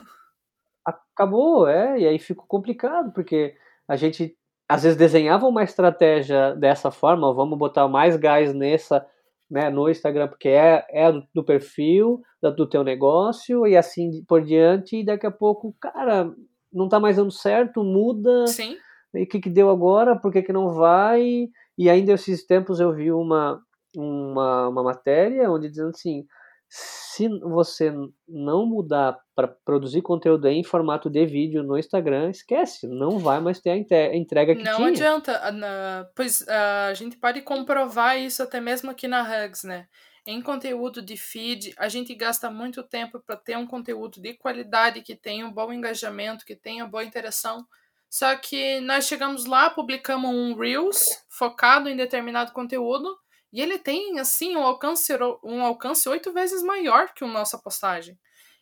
acabou, 0.85 1.67
é, 1.67 1.99
e 1.99 2.07
aí 2.07 2.19
ficou 2.19 2.45
complicado, 2.47 3.11
porque 3.11 3.55
a 3.87 3.95
gente 3.95 4.37
às 4.69 4.83
vezes 4.83 4.97
desenhava 4.97 5.47
uma 5.47 5.63
estratégia 5.63 6.53
dessa 6.55 6.91
forma, 6.91 7.33
vamos 7.33 7.57
botar 7.57 7.87
mais 7.87 8.15
gás 8.17 8.53
nessa, 8.53 9.03
né, 9.49 9.69
no 9.71 9.89
Instagram, 9.89 10.27
porque 10.27 10.49
é, 10.49 10.85
é 10.89 11.11
do, 11.11 11.23
do 11.33 11.43
perfil, 11.43 12.21
do 12.55 12.69
teu 12.69 12.83
negócio, 12.83 13.65
e 13.65 13.75
assim 13.75 14.23
por 14.27 14.43
diante, 14.43 14.97
e 14.97 15.05
daqui 15.05 15.25
a 15.25 15.31
pouco, 15.31 15.75
cara, 15.81 16.31
não 16.71 16.87
tá 16.87 16.99
mais 16.99 17.15
dando 17.15 17.31
certo, 17.31 17.83
muda. 17.83 18.45
Sim. 18.45 18.77
E 19.15 19.23
o 19.23 19.27
que, 19.27 19.39
que 19.39 19.49
deu 19.49 19.71
agora? 19.71 20.15
Por 20.15 20.31
que, 20.31 20.43
que 20.43 20.53
não 20.53 20.73
vai? 20.73 21.47
E 21.75 21.89
ainda 21.89 22.13
esses 22.13 22.45
tempos 22.45 22.79
eu 22.79 22.93
vi 22.93 23.11
uma, 23.11 23.61
uma, 23.97 24.67
uma 24.67 24.83
matéria 24.83 25.49
onde 25.49 25.69
dizendo 25.69 25.89
assim, 25.89 26.25
se 26.69 27.27
você 27.39 27.93
não 28.27 28.65
mudar 28.65 29.17
para 29.33 29.47
produzir 29.47 30.01
conteúdo 30.01 30.47
em 30.47 30.63
formato 30.63 31.09
de 31.09 31.25
vídeo 31.25 31.63
no 31.63 31.77
Instagram, 31.77 32.29
esquece, 32.29 32.87
não 32.87 33.17
vai 33.19 33.39
mais 33.39 33.59
ter 33.59 33.71
a 33.71 34.15
entrega 34.15 34.55
que 34.55 34.63
não 34.63 34.75
tinha. 34.75 34.79
Não 34.79 34.85
adianta, 34.87 36.11
pois 36.15 36.45
a 36.47 36.93
gente 36.93 37.17
pode 37.17 37.41
comprovar 37.41 38.19
isso 38.19 38.43
até 38.43 38.59
mesmo 38.59 38.91
aqui 38.91 39.07
na 39.07 39.23
Hugs, 39.23 39.63
né? 39.63 39.87
Em 40.25 40.41
conteúdo 40.41 41.01
de 41.01 41.15
feed, 41.15 41.73
a 41.77 41.87
gente 41.87 42.13
gasta 42.13 42.51
muito 42.51 42.83
tempo 42.83 43.17
para 43.25 43.37
ter 43.37 43.57
um 43.57 43.65
conteúdo 43.65 44.21
de 44.21 44.33
qualidade, 44.33 45.01
que 45.01 45.15
tenha 45.15 45.47
um 45.47 45.53
bom 45.53 45.71
engajamento, 45.71 46.45
que 46.45 46.55
tenha 46.55 46.85
boa 46.85 47.03
interação. 47.03 47.65
Só 48.09 48.35
que 48.35 48.81
nós 48.81 49.05
chegamos 49.05 49.45
lá, 49.45 49.69
publicamos 49.69 50.29
um 50.29 50.53
Reels 50.53 51.25
focado 51.29 51.87
em 51.87 51.95
determinado 51.95 52.51
conteúdo, 52.51 53.17
e 53.51 53.61
ele 53.61 53.77
tem, 53.77 54.19
assim, 54.19 54.55
um 54.55 54.63
alcance, 54.63 55.13
um 55.43 55.63
alcance 55.63 56.07
oito 56.09 56.33
vezes 56.33 56.61
maior 56.63 57.13
que 57.13 57.23
a 57.23 57.27
nossa 57.27 57.57
postagem. 57.57 58.17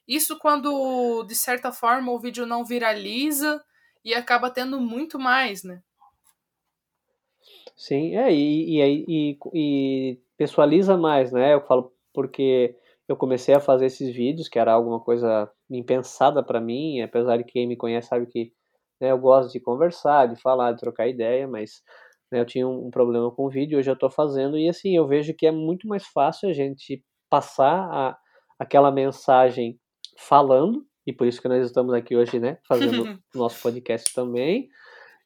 Isso 0.07 0.37
quando, 0.37 1.23
de 1.23 1.35
certa 1.35 1.71
forma, 1.71 2.11
o 2.11 2.19
vídeo 2.19 2.45
não 2.45 2.63
viraliza 2.63 3.63
e 4.03 4.13
acaba 4.13 4.51
tendo 4.51 4.79
muito 4.79 5.17
mais, 5.17 5.63
né? 5.63 5.81
Sim, 7.75 8.15
é, 8.15 8.31
e, 8.31 8.79
e, 8.79 9.05
e, 9.07 9.39
e 9.53 10.19
pessoaliza 10.37 10.95
mais, 10.95 11.31
né? 11.31 11.53
Eu 11.53 11.61
falo 11.61 11.91
porque 12.13 12.75
eu 13.07 13.17
comecei 13.17 13.53
a 13.53 13.59
fazer 13.59 13.87
esses 13.87 14.13
vídeos, 14.15 14.47
que 14.47 14.57
era 14.57 14.71
alguma 14.73 14.99
coisa 14.99 15.51
impensada 15.69 16.41
para 16.43 16.61
mim, 16.61 17.01
apesar 17.01 17.37
de 17.37 17.43
quem 17.43 17.67
me 17.67 17.75
conhece 17.75 18.07
sabe 18.07 18.25
que 18.27 18.53
né, 18.99 19.11
eu 19.11 19.17
gosto 19.17 19.51
de 19.51 19.59
conversar, 19.59 20.27
de 20.27 20.41
falar, 20.41 20.71
de 20.71 20.79
trocar 20.79 21.07
ideia, 21.07 21.47
mas 21.47 21.83
né, 22.35 22.41
eu 22.41 22.45
tinha 22.45 22.67
um, 22.67 22.91
problema 22.91 23.31
com 23.31 23.45
o 23.45 23.49
vídeo, 23.49 23.79
hoje 23.79 23.89
eu 23.89 23.93
estou 23.93 24.09
fazendo, 24.09 24.57
e 24.57 24.67
assim, 24.67 24.95
eu 24.95 25.07
vejo 25.07 25.33
que 25.33 25.47
é 25.47 25.51
muito 25.51 25.87
mais 25.87 26.05
fácil 26.05 26.49
a 26.49 26.53
gente 26.53 27.01
passar 27.29 27.87
a, 27.89 28.17
aquela 28.59 28.91
mensagem 28.91 29.79
falando, 30.17 30.85
e 31.07 31.13
por 31.13 31.25
isso 31.25 31.41
que 31.41 31.47
nós 31.47 31.65
estamos 31.65 31.93
aqui 31.93 32.15
hoje, 32.15 32.39
né, 32.39 32.57
fazendo 32.67 33.03
o 33.33 33.37
nosso 33.37 33.61
podcast 33.61 34.13
também, 34.13 34.67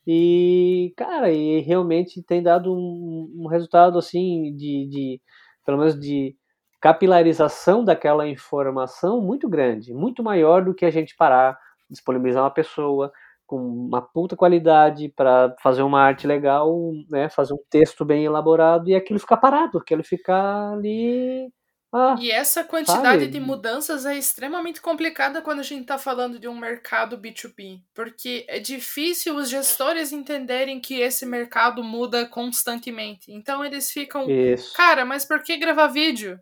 e, 0.06 0.94
cara, 0.96 1.32
e 1.32 1.60
realmente 1.62 2.22
tem 2.22 2.44
dado 2.44 2.72
um, 2.72 3.32
um 3.36 3.48
resultado, 3.48 3.98
assim, 3.98 4.56
de, 4.56 4.88
de, 4.88 5.22
pelo 5.66 5.80
menos 5.80 6.00
de 6.00 6.36
capilarização 6.80 7.84
daquela 7.84 8.28
informação 8.28 9.20
muito 9.20 9.50
grande, 9.50 9.94
muito 9.94 10.24
maior 10.24 10.64
do 10.64 10.74
que 10.74 10.86
a 10.86 10.92
gente 10.92 11.16
parar, 11.16 11.58
disponibilizar 11.90 12.44
uma 12.44 12.52
pessoa, 12.52 13.12
com 13.50 13.58
uma 13.58 14.00
puta 14.00 14.36
qualidade 14.36 15.10
para 15.10 15.56
fazer 15.60 15.82
uma 15.82 16.00
arte 16.00 16.28
legal, 16.28 16.72
né, 17.10 17.30
fazer 17.30 17.52
um 17.56 17.64
texto 17.68 18.06
bem 18.06 18.24
elaborado 18.24 18.88
e 18.88 18.94
aquilo 18.94 19.20
ficar 19.20 19.38
parado, 19.38 19.80
aquilo 19.80 20.04
ficar 20.04 20.74
ali. 20.74 21.52
Ah, 21.92 22.16
e 22.20 22.30
essa 22.30 22.64
quantidade 22.64 23.24
sabe? 23.24 23.28
de 23.28 23.40
mudanças 23.40 24.06
é 24.06 24.16
extremamente 24.16 24.80
complicada 24.80 25.42
quando 25.42 25.62
a 25.62 25.64
gente 25.64 25.82
está 25.82 25.98
falando 25.98 26.38
de 26.38 26.48
um 26.48 26.56
mercado 26.56 27.18
B2B, 27.18 27.82
porque 27.96 28.46
é 28.48 28.60
difícil 28.60 29.36
os 29.36 29.50
gestores 29.50 30.12
entenderem 30.12 30.80
que 30.80 31.00
esse 31.00 31.26
mercado 31.26 31.84
muda 31.84 32.28
constantemente. 32.28 33.32
Então 33.32 33.66
eles 33.66 33.90
ficam, 33.90 34.30
Isso. 34.30 34.76
cara, 34.76 35.04
mas 35.04 35.26
por 35.26 35.42
que 35.42 35.58
gravar 35.58 35.88
vídeo? 35.88 36.40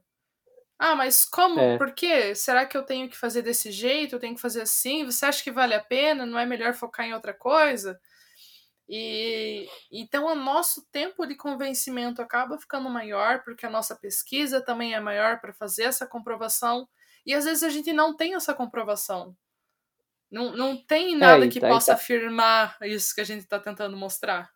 Ah, 0.80 0.96
mas 0.96 1.26
como? 1.26 1.60
É. 1.60 1.78
Por 1.78 1.92
quê? 1.94 2.36
Será 2.36 2.66
que 2.66 2.78
eu 2.78 2.84
tenho 2.84 3.10
que 3.10 3.18
fazer 3.18 3.42
desse 3.42 3.72
jeito? 3.72 4.16
Eu 4.16 4.20
tenho 4.20 4.36
que 4.36 4.42
fazer 4.42 4.62
assim? 4.62 5.06
Você 5.06 5.26
acha 5.26 5.44
que 5.44 5.52
vale 5.52 5.74
a 5.74 5.84
pena? 5.84 6.26
Não 6.26 6.38
é 6.38 6.46
melhor 6.46 6.74
focar 6.74 7.06
em 7.06 7.14
outra 7.14 7.34
coisa? 7.34 8.00
E 8.90 9.68
então 9.92 10.26
o 10.26 10.36
nosso 10.36 10.86
tempo 10.92 11.26
de 11.26 11.36
convencimento 11.36 12.22
acaba 12.22 12.58
ficando 12.58 12.90
maior, 12.90 13.44
porque 13.44 13.66
a 13.66 13.70
nossa 13.70 13.96
pesquisa 13.96 14.62
também 14.62 14.94
é 14.94 15.00
maior 15.00 15.42
para 15.42 15.52
fazer 15.52 15.84
essa 15.84 16.08
comprovação. 16.08 16.88
E 17.26 17.34
às 17.34 17.44
vezes 17.44 17.64
a 17.64 17.70
gente 17.70 17.92
não 17.92 18.16
tem 18.16 18.36
essa 18.36 18.54
comprovação. 18.54 19.36
Não, 20.32 20.56
não 20.56 20.78
tem 20.78 21.16
é, 21.16 21.18
nada 21.18 21.46
é, 21.46 21.50
que 21.50 21.60
tá, 21.60 21.68
possa 21.68 21.88
tá. 21.88 21.94
afirmar 21.96 22.78
isso 22.84 23.14
que 23.16 23.22
a 23.22 23.26
gente 23.26 23.42
está 23.42 23.60
tentando 23.60 23.98
mostrar. 23.98 24.50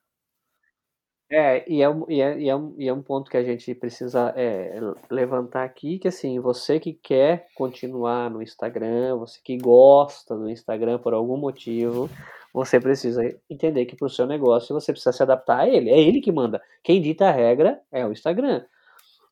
É, 1.34 1.64
e 1.66 1.82
é, 1.82 1.90
um, 1.90 2.06
e, 2.10 2.22
é, 2.22 2.38
e, 2.38 2.50
é 2.50 2.56
um, 2.56 2.76
e 2.78 2.90
é 2.90 2.94
um 2.94 3.02
ponto 3.02 3.32
que 3.32 3.38
a 3.38 3.44
gente 3.44 3.74
precisa 3.74 4.34
é, 4.36 4.78
levantar 5.10 5.64
aqui, 5.64 5.98
que 5.98 6.10
assim, 6.10 6.42
você 6.42 6.78
que 6.78 6.92
quer 6.92 7.48
continuar 7.56 8.30
no 8.30 8.42
Instagram, 8.42 9.16
você 9.16 9.40
que 9.42 9.56
gosta 9.56 10.36
do 10.36 10.50
Instagram 10.50 11.00
por 11.00 11.14
algum 11.14 11.38
motivo, 11.38 12.10
você 12.54 12.82
precisa 12.82 13.22
entender 13.50 13.86
que 13.86 13.96
para 13.96 14.08
o 14.08 14.10
seu 14.10 14.28
negócio 14.28 14.74
você 14.74 14.92
precisa 14.92 15.14
se 15.14 15.24
adaptar 15.24 15.62
a 15.62 15.70
ele. 15.70 15.90
É 15.90 15.98
ele 15.98 16.20
que 16.20 16.34
manda. 16.34 16.62
Quem 16.84 17.02
dita 17.02 17.30
a 17.30 17.32
regra 17.32 17.80
é 17.90 18.06
o 18.06 18.12
Instagram. 18.12 18.66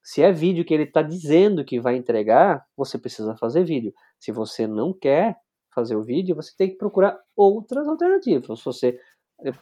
Se 0.02 0.22
é 0.22 0.32
vídeo 0.32 0.64
que 0.64 0.74
ele 0.74 0.84
está 0.84 1.02
dizendo 1.02 1.66
que 1.66 1.82
vai 1.82 1.98
entregar, 1.98 2.66
você 2.78 2.98
precisa 2.98 3.36
fazer 3.36 3.66
vídeo. 3.66 3.94
Se 4.18 4.32
você 4.32 4.66
não 4.66 4.94
quer 4.94 5.36
fazer 5.76 5.98
o 5.98 6.02
vídeo, 6.02 6.34
você 6.34 6.56
tem 6.58 6.70
que 6.70 6.78
procurar 6.78 7.20
outras 7.36 7.90
alternativas. 7.90 8.58
Se 8.58 8.66
você 8.66 9.00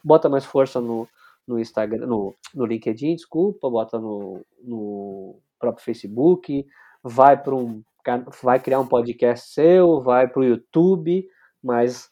bota 0.04 0.30
mais 0.30 0.46
força 0.46 0.80
no, 0.80 1.08
no 1.48 1.60
Instagram, 1.60 2.06
no, 2.06 2.36
no 2.54 2.66
LinkedIn, 2.66 3.16
desculpa, 3.16 3.70
bota 3.70 3.98
no, 4.00 4.46
no 4.62 5.40
próprio 5.58 5.86
Facebook, 5.86 6.66
vai 7.04 7.42
para 7.42 7.56
um 7.56 7.82
vai 8.42 8.60
criar 8.60 8.80
um 8.80 8.88
podcast 8.88 9.50
seu, 9.50 10.00
vai 10.00 10.28
para 10.28 10.40
o 10.40 10.46
YouTube, 10.46 11.28
mas 11.62 12.10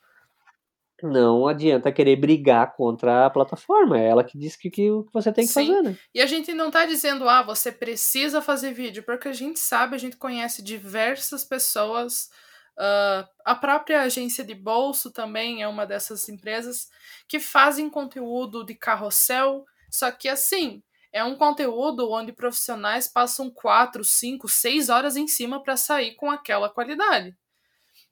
não 1.02 1.48
adianta 1.48 1.92
querer 1.92 2.16
brigar 2.16 2.76
contra 2.76 3.26
a 3.26 3.30
plataforma. 3.30 4.00
É 4.00 4.08
ela 4.08 4.24
que 4.24 4.38
diz 4.38 4.56
que, 4.56 4.70
que 4.70 4.90
você 5.14 5.32
tem 5.32 5.46
que 5.46 5.54
Sim. 5.54 5.68
fazer, 5.68 5.82
né? 5.84 5.98
E 6.14 6.22
a 6.22 6.26
gente 6.26 6.54
não 6.54 6.68
está 6.68 6.86
dizendo, 6.86 7.28
ah, 7.30 7.44
você 7.44 7.72
precisa 7.72 8.42
fazer 8.42 8.74
vídeo, 8.74 9.04
porque 9.04 9.28
a 9.28 9.34
gente 9.34 9.60
sabe, 9.60 9.96
a 9.96 10.00
gente 10.00 10.18
conhece 10.18 10.62
diversas 10.62 11.44
pessoas. 11.44 12.30
Uh, 12.78 13.26
a 13.46 13.56
própria 13.56 14.02
agência 14.02 14.44
de 14.44 14.54
bolso 14.54 15.10
também 15.12 15.62
é 15.62 15.68
uma 15.68 15.86
dessas 15.86 16.28
empresas 16.28 16.90
que 17.28 17.40
fazem 17.40 17.90
conteúdo 17.90 18.66
de 18.66 18.76
carrossel, 18.76 19.66
só 19.90 20.12
que 20.12 20.28
assim, 20.28 20.84
é 21.14 21.24
um 21.24 21.36
conteúdo 21.36 22.12
onde 22.12 22.34
profissionais 22.34 23.08
passam 23.08 23.50
quatro, 23.50 24.04
cinco, 24.04 24.50
seis 24.50 24.90
horas 24.90 25.16
em 25.16 25.28
cima 25.28 25.64
para 25.64 25.78
sair 25.78 26.16
com 26.16 26.30
aquela 26.30 26.70
qualidade. 26.70 27.34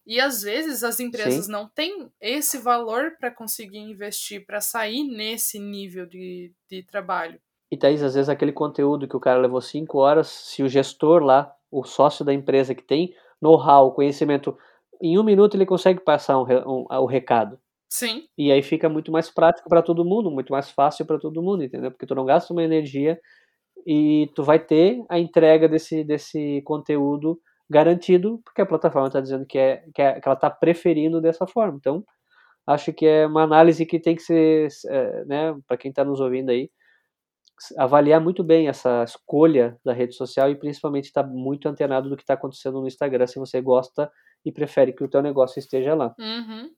E 0.05 0.19
às 0.19 0.41
vezes 0.41 0.83
as 0.83 0.99
empresas 0.99 1.45
Sim. 1.45 1.51
não 1.51 1.67
têm 1.67 2.09
esse 2.19 2.57
valor 2.57 3.17
para 3.19 3.31
conseguir 3.31 3.79
investir, 3.79 4.45
para 4.45 4.61
sair 4.61 5.03
nesse 5.03 5.59
nível 5.59 6.05
de, 6.05 6.53
de 6.69 6.83
trabalho. 6.83 7.39
E 7.69 7.77
Thaís, 7.77 8.03
às 8.03 8.13
vezes 8.13 8.29
aquele 8.29 8.51
conteúdo 8.51 9.07
que 9.07 9.17
o 9.17 9.19
cara 9.19 9.39
levou 9.39 9.59
cinco 9.59 9.97
horas, 9.97 10.27
se 10.27 10.61
o 10.61 10.69
gestor 10.69 11.23
lá, 11.23 11.53
o 11.71 11.83
sócio 11.83 12.23
da 12.23 12.33
empresa 12.33 12.75
que 12.75 12.83
tem 12.83 13.15
know-how, 13.43 13.91
conhecimento, 13.93 14.57
em 15.01 15.19
um 15.19 15.23
minuto 15.23 15.55
ele 15.55 15.65
consegue 15.65 15.99
passar 15.99 16.39
um, 16.39 16.45
um, 16.65 16.85
o 16.89 17.05
recado. 17.05 17.59
Sim. 17.89 18.23
E 18.37 18.51
aí 18.51 18.63
fica 18.63 18.89
muito 18.89 19.11
mais 19.11 19.29
prático 19.29 19.69
para 19.69 19.83
todo 19.83 20.05
mundo, 20.05 20.31
muito 20.31 20.51
mais 20.51 20.71
fácil 20.71 21.05
para 21.05 21.19
todo 21.19 21.43
mundo, 21.43 21.63
entendeu? 21.63 21.91
Porque 21.91 22.07
tu 22.07 22.15
não 22.15 22.25
gasta 22.25 22.51
uma 22.51 22.63
energia 22.63 23.19
e 23.85 24.31
tu 24.33 24.43
vai 24.43 24.57
ter 24.59 25.03
a 25.09 25.19
entrega 25.19 25.67
desse, 25.67 26.03
desse 26.03 26.61
conteúdo 26.63 27.39
garantido, 27.69 28.39
porque 28.43 28.61
a 28.61 28.65
plataforma 28.65 29.07
está 29.07 29.21
dizendo 29.21 29.45
que, 29.45 29.57
é, 29.59 29.83
que, 29.93 30.01
é, 30.01 30.19
que 30.19 30.27
ela 30.27 30.35
está 30.35 30.49
preferindo 30.49 31.21
dessa 31.21 31.45
forma. 31.45 31.77
Então, 31.77 32.03
acho 32.65 32.93
que 32.93 33.05
é 33.05 33.27
uma 33.27 33.43
análise 33.43 33.85
que 33.85 33.99
tem 33.99 34.15
que 34.15 34.21
ser, 34.21 34.69
é, 34.87 35.25
né, 35.25 35.55
para 35.67 35.77
quem 35.77 35.89
está 35.89 36.03
nos 36.03 36.19
ouvindo 36.19 36.49
aí, 36.49 36.69
avaliar 37.77 38.19
muito 38.19 38.43
bem 38.43 38.67
essa 38.67 39.03
escolha 39.03 39.79
da 39.83 39.93
rede 39.93 40.15
social 40.15 40.49
e 40.49 40.55
principalmente 40.55 41.05
estar 41.05 41.23
tá 41.23 41.29
muito 41.29 41.67
antenado 41.67 42.09
do 42.09 42.15
que 42.15 42.23
está 42.23 42.33
acontecendo 42.33 42.81
no 42.81 42.87
Instagram, 42.87 43.27
se 43.27 43.39
você 43.39 43.61
gosta 43.61 44.11
e 44.45 44.51
prefere 44.51 44.93
que 44.93 45.03
o 45.03 45.09
teu 45.09 45.21
negócio 45.21 45.59
esteja 45.59 45.93
lá. 45.95 46.13
Uhum. 46.19 46.69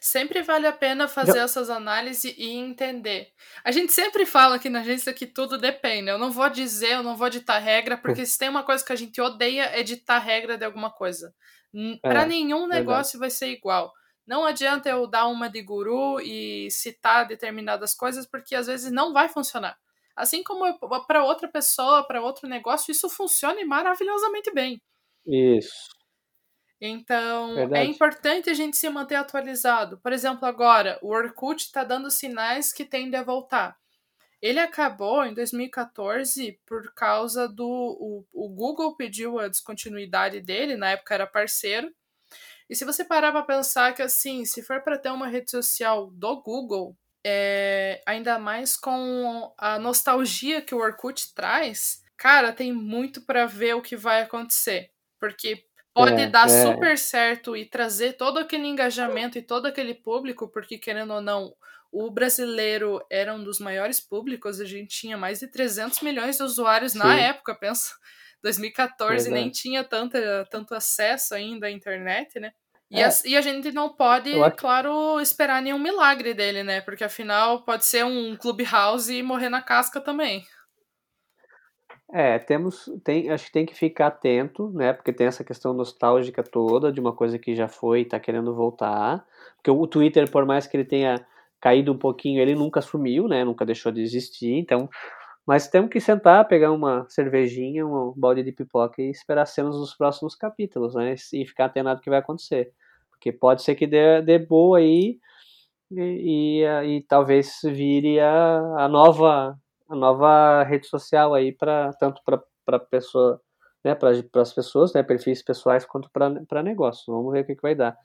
Sempre 0.00 0.42
vale 0.42 0.66
a 0.66 0.72
pena 0.72 1.08
fazer 1.08 1.34
Já... 1.34 1.42
essas 1.42 1.70
análises 1.70 2.34
e 2.36 2.52
entender. 2.52 3.28
A 3.64 3.72
gente 3.72 3.92
sempre 3.92 4.24
fala 4.24 4.56
aqui 4.56 4.68
na 4.68 4.80
agência 4.80 5.12
que 5.12 5.26
tudo 5.26 5.58
depende. 5.58 6.10
Eu 6.10 6.18
não 6.18 6.30
vou 6.30 6.48
dizer, 6.48 6.92
eu 6.92 7.02
não 7.02 7.16
vou 7.16 7.28
ditar 7.30 7.58
regra, 7.58 7.96
porque 7.96 8.24
se 8.24 8.38
tem 8.38 8.48
uma 8.48 8.62
coisa 8.62 8.84
que 8.84 8.92
a 8.92 8.96
gente 8.96 9.20
odeia 9.20 9.64
é 9.64 9.82
ditar 9.82 10.18
regra 10.18 10.56
de 10.56 10.64
alguma 10.64 10.90
coisa. 10.90 11.34
É, 11.74 12.08
Para 12.08 12.26
nenhum 12.26 12.66
negócio 12.66 13.18
verdade. 13.18 13.18
vai 13.18 13.30
ser 13.30 13.48
igual. 13.48 13.92
Não 14.26 14.44
adianta 14.44 14.88
eu 14.88 15.06
dar 15.06 15.26
uma 15.28 15.48
de 15.48 15.62
guru 15.62 16.20
e 16.20 16.68
citar 16.70 17.26
determinadas 17.26 17.94
coisas, 17.94 18.26
porque 18.26 18.54
às 18.54 18.66
vezes 18.66 18.90
não 18.90 19.12
vai 19.12 19.28
funcionar. 19.28 19.76
Assim 20.16 20.42
como 20.42 20.64
para 21.06 21.24
outra 21.24 21.46
pessoa, 21.46 22.06
para 22.06 22.22
outro 22.22 22.48
negócio, 22.48 22.90
isso 22.90 23.08
funciona 23.08 23.64
maravilhosamente 23.66 24.50
bem. 24.52 24.80
Isso. 25.26 25.94
Então, 26.80 27.52
é 27.52 27.54
Verdade. 27.56 27.80
é 27.82 27.84
importante 27.84 28.50
a 28.50 28.54
gente 28.54 28.76
se 28.76 28.88
manter 28.88 29.14
atualizado. 29.16 29.98
Por 29.98 30.12
exemplo, 30.12 30.46
agora, 30.46 30.98
o 31.02 31.08
Orkut 31.08 31.62
está 31.62 31.84
dando 31.84 32.10
sinais 32.10 32.72
que 32.72 32.84
tende 32.84 33.16
a 33.16 33.22
voltar. 33.22 33.76
Ele 34.40 34.60
acabou 34.60 35.24
em 35.24 35.34
2014 35.34 36.60
por 36.66 36.92
causa 36.94 37.48
do. 37.48 37.66
O, 37.66 38.26
o 38.32 38.48
Google 38.48 38.94
pediu 38.94 39.38
a 39.38 39.48
descontinuidade 39.48 40.40
dele, 40.40 40.76
na 40.76 40.90
época 40.90 41.14
era 41.14 41.26
parceiro. 41.26 41.92
E 42.68 42.74
se 42.74 42.84
você 42.84 43.04
parar 43.04 43.32
para 43.32 43.42
pensar 43.42 43.94
que, 43.94 44.02
assim, 44.02 44.44
se 44.44 44.62
for 44.62 44.82
para 44.82 44.98
ter 44.98 45.10
uma 45.10 45.28
rede 45.28 45.50
social 45.50 46.10
do 46.10 46.42
Google, 46.42 46.96
é, 47.28 48.00
ainda 48.06 48.38
mais 48.38 48.76
com 48.76 49.52
a 49.58 49.80
nostalgia 49.80 50.62
que 50.62 50.72
o 50.72 50.78
Orkut 50.78 51.34
traz, 51.34 52.00
cara, 52.16 52.52
tem 52.52 52.72
muito 52.72 53.20
para 53.20 53.46
ver 53.46 53.74
o 53.74 53.82
que 53.82 53.96
vai 53.96 54.22
acontecer. 54.22 54.92
Porque 55.18 55.64
pode 55.92 56.22
é, 56.22 56.28
dar 56.28 56.48
é. 56.48 56.62
super 56.62 56.96
certo 56.96 57.56
e 57.56 57.64
trazer 57.64 58.12
todo 58.12 58.38
aquele 58.38 58.68
engajamento 58.68 59.36
e 59.36 59.42
todo 59.42 59.66
aquele 59.66 59.92
público, 59.92 60.46
porque 60.46 60.78
querendo 60.78 61.14
ou 61.14 61.20
não, 61.20 61.52
o 61.90 62.08
brasileiro 62.12 63.04
era 63.10 63.34
um 63.34 63.42
dos 63.42 63.58
maiores 63.58 63.98
públicos, 63.98 64.60
a 64.60 64.64
gente 64.64 64.96
tinha 64.96 65.16
mais 65.16 65.40
de 65.40 65.48
300 65.48 66.02
milhões 66.02 66.36
de 66.36 66.44
usuários 66.44 66.92
Sim. 66.92 66.98
na 66.98 67.18
época, 67.18 67.56
pensa. 67.56 67.92
2014 68.40 69.28
nem 69.30 69.50
tinha 69.50 69.82
tanta, 69.82 70.46
tanto 70.48 70.76
acesso 70.76 71.34
ainda 71.34 71.66
à 71.66 71.70
internet, 71.72 72.38
né? 72.38 72.52
E, 72.90 73.00
é. 73.00 73.06
a, 73.06 73.10
e 73.24 73.36
a 73.36 73.40
gente 73.40 73.72
não 73.72 73.88
pode, 73.88 74.32
acho... 74.40 74.56
claro, 74.56 75.20
esperar 75.20 75.60
nenhum 75.60 75.78
milagre 75.78 76.34
dele, 76.34 76.62
né? 76.62 76.80
Porque 76.80 77.04
afinal 77.04 77.62
pode 77.62 77.84
ser 77.84 78.04
um 78.04 78.36
clubhouse 78.36 79.12
e 79.12 79.22
morrer 79.22 79.48
na 79.48 79.60
casca 79.60 80.00
também. 80.00 80.44
É, 82.12 82.38
temos, 82.38 82.88
tem, 83.02 83.30
acho 83.30 83.46
que 83.46 83.52
tem 83.52 83.66
que 83.66 83.74
ficar 83.74 84.06
atento, 84.06 84.70
né? 84.70 84.92
Porque 84.92 85.12
tem 85.12 85.26
essa 85.26 85.42
questão 85.42 85.72
nostálgica 85.74 86.42
toda 86.42 86.92
de 86.92 87.00
uma 87.00 87.12
coisa 87.12 87.38
que 87.38 87.54
já 87.56 87.66
foi 87.66 88.00
e 88.00 88.02
está 88.02 88.20
querendo 88.20 88.54
voltar. 88.54 89.26
Porque 89.56 89.70
o 89.70 89.86
Twitter, 89.88 90.30
por 90.30 90.46
mais 90.46 90.68
que 90.68 90.76
ele 90.76 90.84
tenha 90.84 91.26
caído 91.60 91.92
um 91.92 91.98
pouquinho, 91.98 92.40
ele 92.40 92.54
nunca 92.54 92.80
sumiu, 92.80 93.26
né? 93.26 93.44
Nunca 93.44 93.66
deixou 93.66 93.90
de 93.90 94.00
existir. 94.00 94.54
Então, 94.54 94.88
mas 95.46 95.68
temos 95.68 95.90
que 95.90 96.00
sentar, 96.00 96.48
pegar 96.48 96.72
uma 96.72 97.06
cervejinha, 97.08 97.86
um 97.86 98.12
balde 98.16 98.42
de 98.42 98.52
pipoca 98.52 99.00
e 99.00 99.10
esperar 99.10 99.46
cenas 99.46 99.76
dos 99.76 99.94
próximos 99.94 100.34
capítulos, 100.34 100.94
né? 100.94 101.14
E 101.32 101.46
ficar 101.46 101.66
atento 101.66 101.88
ao 101.88 102.00
que 102.00 102.10
vai 102.10 102.18
acontecer. 102.18 102.72
Porque 103.10 103.32
pode 103.32 103.62
ser 103.62 103.76
que 103.76 103.86
dê, 103.86 104.20
dê 104.22 104.38
boa 104.38 104.78
aí 104.78 105.20
e, 105.90 106.62
e, 106.62 106.96
e 106.96 107.02
talvez 107.02 107.60
vire 107.64 108.20
a, 108.20 108.84
a 108.84 108.88
nova 108.88 109.58
a 109.88 109.94
nova 109.94 110.64
rede 110.64 110.86
social 110.86 111.34
aí 111.34 111.52
para 111.52 111.92
tanto 111.94 112.20
para 112.64 112.78
pessoa, 112.80 113.40
né, 113.84 113.94
para 113.94 114.10
as 114.42 114.52
pessoas, 114.52 114.92
né, 114.92 115.02
perfis 115.02 115.42
pessoais 115.42 115.84
quanto 115.86 116.10
para 116.10 116.62
negócios. 116.62 117.06
Vamos 117.06 117.32
ver 117.32 117.42
o 117.42 117.46
que, 117.46 117.54
que 117.54 117.62
vai 117.62 117.74
dar. 117.74 117.96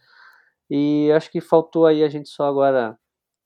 E 0.70 1.12
acho 1.14 1.32
que 1.32 1.42
faltou 1.42 1.86
aí 1.88 2.04
a 2.04 2.10
gente 2.10 2.30
só 2.30 2.46
agora, 2.46 2.98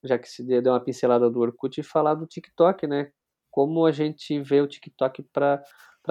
já 0.04 0.20
que 0.20 0.30
se 0.30 0.44
deu 0.44 0.74
uma 0.74 0.82
pincelada 0.82 1.30
do 1.30 1.40
Orkut, 1.40 1.82
falar 1.84 2.16
do 2.16 2.28
TikTok, 2.28 2.88
né? 2.88 3.12
Como 3.56 3.86
a 3.86 3.92
gente 3.94 4.38
vê 4.42 4.60
o 4.60 4.68
TikTok 4.68 5.24
para 5.32 5.64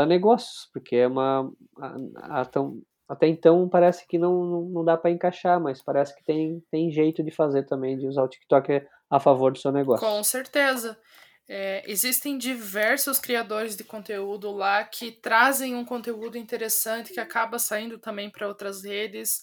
negócios, 0.07 0.71
porque 0.73 0.97
é 0.97 1.07
uma 1.07 1.53
a, 1.79 2.41
a, 2.41 2.45
tão, 2.47 2.81
até 3.07 3.27
então 3.29 3.69
parece 3.69 4.09
que 4.09 4.17
não, 4.17 4.63
não, 4.63 4.83
dá 4.83 4.97
para 4.97 5.11
encaixar, 5.11 5.61
mas 5.61 5.83
parece 5.83 6.17
que 6.17 6.25
tem, 6.25 6.65
tem 6.71 6.91
jeito 6.91 7.23
de 7.23 7.31
fazer 7.31 7.65
também, 7.65 7.99
de 7.99 8.07
usar 8.07 8.23
o 8.23 8.29
TikTok 8.29 8.83
a 9.11 9.21
favor 9.21 9.53
do 9.53 9.59
seu 9.59 9.71
negócio. 9.71 10.09
Com 10.09 10.25
certeza. 10.25 10.99
É, 11.47 11.85
existem 11.87 12.39
diversos 12.39 13.19
criadores 13.19 13.77
de 13.77 13.85
conteúdo 13.85 14.51
lá 14.51 14.83
que 14.83 15.13
trazem 15.13 15.77
um 15.77 15.85
conteúdo 15.85 16.39
interessante 16.39 17.13
que 17.13 17.21
acaba 17.21 17.59
saindo 17.59 17.99
também 17.99 18.31
para 18.31 18.49
outras 18.49 18.83
redes. 18.83 19.43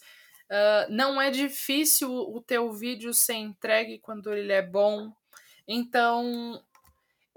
Uh, 0.50 0.90
não 0.90 1.22
é 1.22 1.30
difícil 1.30 2.12
o 2.12 2.42
teu 2.42 2.74
vídeo 2.74 3.14
ser 3.14 3.36
entregue 3.36 4.00
quando 4.00 4.34
ele 4.34 4.52
é 4.52 4.64
bom. 4.64 5.14
Então, 5.68 6.60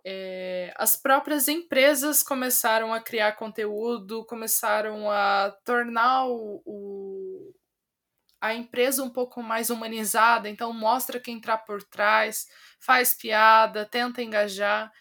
é, 0.04 0.72
as 0.76 0.96
próprias 0.96 1.48
empresas 1.48 2.22
começaram 2.22 2.92
a 2.92 3.00
criar 3.00 3.32
conteúdo, 3.32 4.24
começaram 4.26 5.10
a 5.10 5.50
tornar 5.64 6.26
o, 6.26 6.62
o, 6.66 7.54
a 8.40 8.54
empresa 8.54 9.02
um 9.02 9.08
pouco 9.08 9.42
mais 9.42 9.70
humanizada, 9.70 10.48
então 10.48 10.72
mostra 10.74 11.18
quem 11.18 11.38
está 11.38 11.56
por 11.56 11.82
trás, 11.82 12.46
faz 12.78 13.14
piada, 13.14 13.86
tenta 13.86 14.22
engajar. 14.22 14.92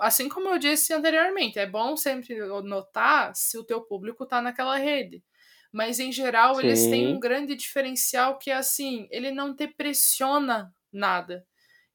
Assim 0.00 0.28
como 0.28 0.48
eu 0.48 0.58
disse 0.58 0.92
anteriormente, 0.94 1.58
é 1.58 1.66
bom 1.66 1.96
sempre 1.96 2.36
notar 2.62 3.34
se 3.34 3.58
o 3.58 3.64
teu 3.64 3.80
público 3.80 4.22
está 4.22 4.40
naquela 4.40 4.76
rede. 4.76 5.24
Mas 5.72 5.98
em 5.98 6.12
geral, 6.12 6.54
Sim. 6.54 6.60
eles 6.62 6.86
têm 6.86 7.08
um 7.08 7.18
grande 7.18 7.56
diferencial 7.56 8.38
que 8.38 8.50
é 8.50 8.54
assim, 8.54 9.08
ele 9.10 9.32
não 9.32 9.56
te 9.56 9.66
pressiona 9.66 10.72
nada. 10.92 11.44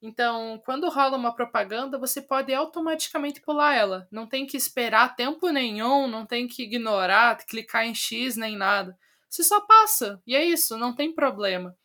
Então, 0.01 0.61
quando 0.63 0.89
rola 0.89 1.17
uma 1.17 1.34
propaganda, 1.34 1.97
você 1.97 2.22
pode 2.22 2.53
automaticamente 2.53 3.41
pular 3.41 3.74
ela. 3.74 4.07
Não 4.11 4.28
tem 4.28 4.45
que 4.45 4.55
esperar 4.55 5.15
tempo 5.15 5.49
nenhum, 5.49 6.07
não 6.07 6.26
tem 6.26 6.47
que 6.47 6.63
ignorar, 6.63 7.38
clicar 7.45 7.86
em 7.86 7.95
X 7.95 8.36
nem 8.36 8.55
nada. 8.55 8.97
Você 9.30 9.43
só 9.43 9.61
passa. 9.61 10.22
E 10.26 10.36
é 10.36 10.45
isso, 10.45 10.78
não 10.78 10.95
tem 10.95 11.13
problema. 11.13 11.76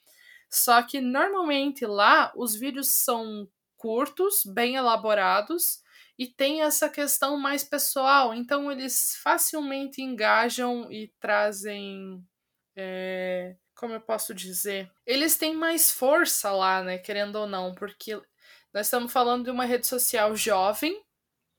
Só 0.50 0.82
que 0.82 1.00
normalmente 1.00 1.86
lá 1.86 2.30
os 2.36 2.54
vídeos 2.54 2.88
são 2.88 3.48
curtos, 3.76 4.42
bem 4.44 4.76
elaborados 4.76 5.82
e 6.18 6.26
tem 6.26 6.62
essa 6.62 6.88
questão 6.88 7.38
mais 7.38 7.64
pessoal. 7.64 8.34
Então 8.34 8.70
eles 8.70 9.16
facilmente 9.22 10.02
engajam 10.02 10.92
e 10.92 11.10
trazem. 11.18 12.22
É, 12.76 13.56
como 13.82 13.94
eu 13.94 14.00
posso 14.00 14.32
dizer? 14.32 14.88
Eles 15.04 15.36
têm 15.36 15.56
mais 15.56 15.90
força 15.90 16.52
lá, 16.52 16.84
né? 16.84 16.98
Querendo 16.98 17.34
ou 17.34 17.48
não, 17.48 17.74
porque 17.74 18.14
nós 18.72 18.86
estamos 18.86 19.12
falando 19.12 19.46
de 19.46 19.50
uma 19.50 19.64
rede 19.64 19.88
social 19.88 20.36
jovem. 20.36 21.02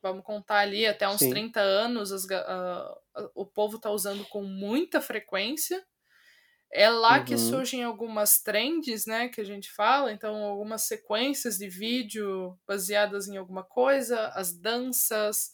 Vamos 0.01 0.23
contar 0.23 0.59
ali 0.59 0.87
até 0.87 1.05
uns 1.05 1.19
Sim. 1.19 1.31
30 1.31 1.59
anos 1.59 2.13
as, 2.13 2.23
uh, 2.23 3.29
o 3.35 3.45
povo 3.45 3.75
está 3.75 3.89
usando 3.89 4.23
com 4.29 4.41
muita 4.41 5.01
frequência. 5.01 5.85
É 6.71 6.89
lá 6.89 7.17
uhum. 7.17 7.25
que 7.25 7.37
surgem 7.37 7.83
algumas 7.83 8.41
trends, 8.41 9.05
né, 9.05 9.27
que 9.27 9.41
a 9.41 9.43
gente 9.43 9.69
fala, 9.69 10.13
então 10.13 10.33
algumas 10.45 10.83
sequências 10.83 11.57
de 11.57 11.67
vídeo 11.67 12.57
baseadas 12.65 13.27
em 13.27 13.35
alguma 13.35 13.65
coisa, 13.65 14.29
as 14.29 14.53
danças. 14.53 15.51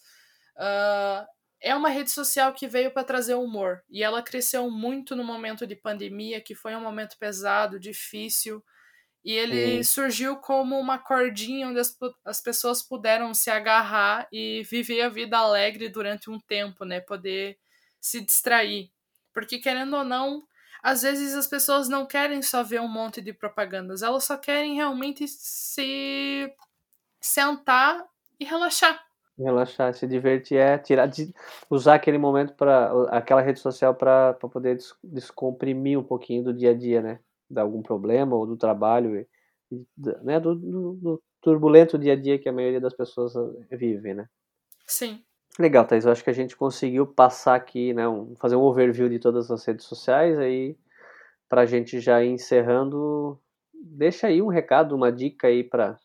Uh, 0.55 1.25
é 1.61 1.75
uma 1.75 1.89
rede 1.89 2.11
social 2.11 2.53
que 2.53 2.67
veio 2.67 2.91
para 2.91 3.03
trazer 3.03 3.35
humor 3.35 3.83
e 3.89 4.03
ela 4.03 4.23
cresceu 4.23 4.69
muito 4.71 5.15
no 5.15 5.23
momento 5.23 5.67
de 5.67 5.75
pandemia, 5.75 6.41
que 6.41 6.55
foi 6.55 6.75
um 6.75 6.81
momento 6.81 7.17
pesado, 7.17 7.79
difícil. 7.79 8.63
E 9.23 9.33
ele 9.33 9.83
surgiu 9.83 10.37
como 10.37 10.79
uma 10.79 10.97
cordinha 10.97 11.67
onde 11.67 11.79
as, 11.79 11.95
as 12.23 12.41
pessoas 12.41 12.81
puderam 12.81 13.33
se 13.33 13.49
agarrar 13.51 14.27
e 14.31 14.63
viver 14.63 15.01
a 15.01 15.09
vida 15.09 15.37
alegre 15.37 15.89
durante 15.89 16.29
um 16.29 16.39
tempo, 16.39 16.85
né? 16.85 17.01
Poder 17.01 17.57
se 17.99 18.21
distrair. 18.21 18.91
Porque, 19.33 19.59
querendo 19.59 19.95
ou 19.97 20.03
não, 20.05 20.47
às 20.81 21.01
vezes 21.01 21.35
as 21.35 21.47
pessoas 21.47 21.89
não 21.89 22.05
querem 22.05 22.41
só 22.41 22.63
ver 22.63 22.79
um 22.79 22.87
monte 22.87 23.21
de 23.21 23.33
propagandas, 23.33 24.01
elas 24.01 24.23
só 24.23 24.37
querem 24.37 24.75
realmente 24.75 25.27
se 25.27 26.51
sentar 27.19 28.05
e 28.39 28.45
relaxar. 28.45 29.08
Relaxar, 29.39 29.93
se 29.93 30.05
divertir, 30.05 30.57
é 30.57 30.77
tirar, 30.77 31.05
de, 31.05 31.33
usar 31.69 31.95
aquele 31.95 32.17
momento 32.17 32.53
para 32.53 32.91
aquela 33.09 33.41
rede 33.41 33.59
social 33.59 33.95
para 33.95 34.33
poder 34.33 34.75
des, 34.75 34.93
descomprimir 35.03 35.97
um 35.97 36.03
pouquinho 36.03 36.43
do 36.43 36.53
dia 36.53 36.71
a 36.71 36.73
dia, 36.73 37.01
né? 37.01 37.19
de 37.49 37.59
algum 37.59 37.81
problema 37.81 38.35
ou 38.35 38.45
do 38.45 38.55
trabalho, 38.55 39.25
né, 40.23 40.39
do, 40.39 40.55
do, 40.55 40.93
do, 40.95 41.23
turbulento 41.41 41.97
dia 41.97 42.13
a 42.13 42.15
dia 42.15 42.37
que 42.37 42.49
a 42.49 42.53
maioria 42.53 42.81
das 42.81 42.93
pessoas 42.93 43.33
eh, 43.35 43.77
vive, 43.77 44.13
né? 44.13 44.27
Sim. 44.85 45.23
Legal, 45.57 45.85
Thais, 45.85 46.05
eu 46.05 46.11
acho 46.11 46.23
que 46.23 46.29
a 46.29 46.33
gente 46.33 46.55
conseguiu 46.55 47.07
passar 47.07 47.55
aqui, 47.55 47.93
né, 47.93 48.07
um, 48.07 48.35
fazer 48.35 48.55
um 48.55 48.61
overview 48.61 49.09
de 49.09 49.19
todas 49.19 49.49
as 49.49 49.65
redes 49.65 49.85
sociais, 49.85 50.37
aí 50.37 50.77
para 51.47 51.61
a 51.61 51.65
gente 51.65 51.99
já 51.99 52.23
ir 52.23 52.29
encerrando, 52.29 53.39
deixa 53.73 54.27
aí 54.27 54.41
um 54.41 54.47
recado, 54.47 54.95
uma 54.95 55.11
dica 55.11 55.47
aí 55.47 55.63
para 55.63 55.97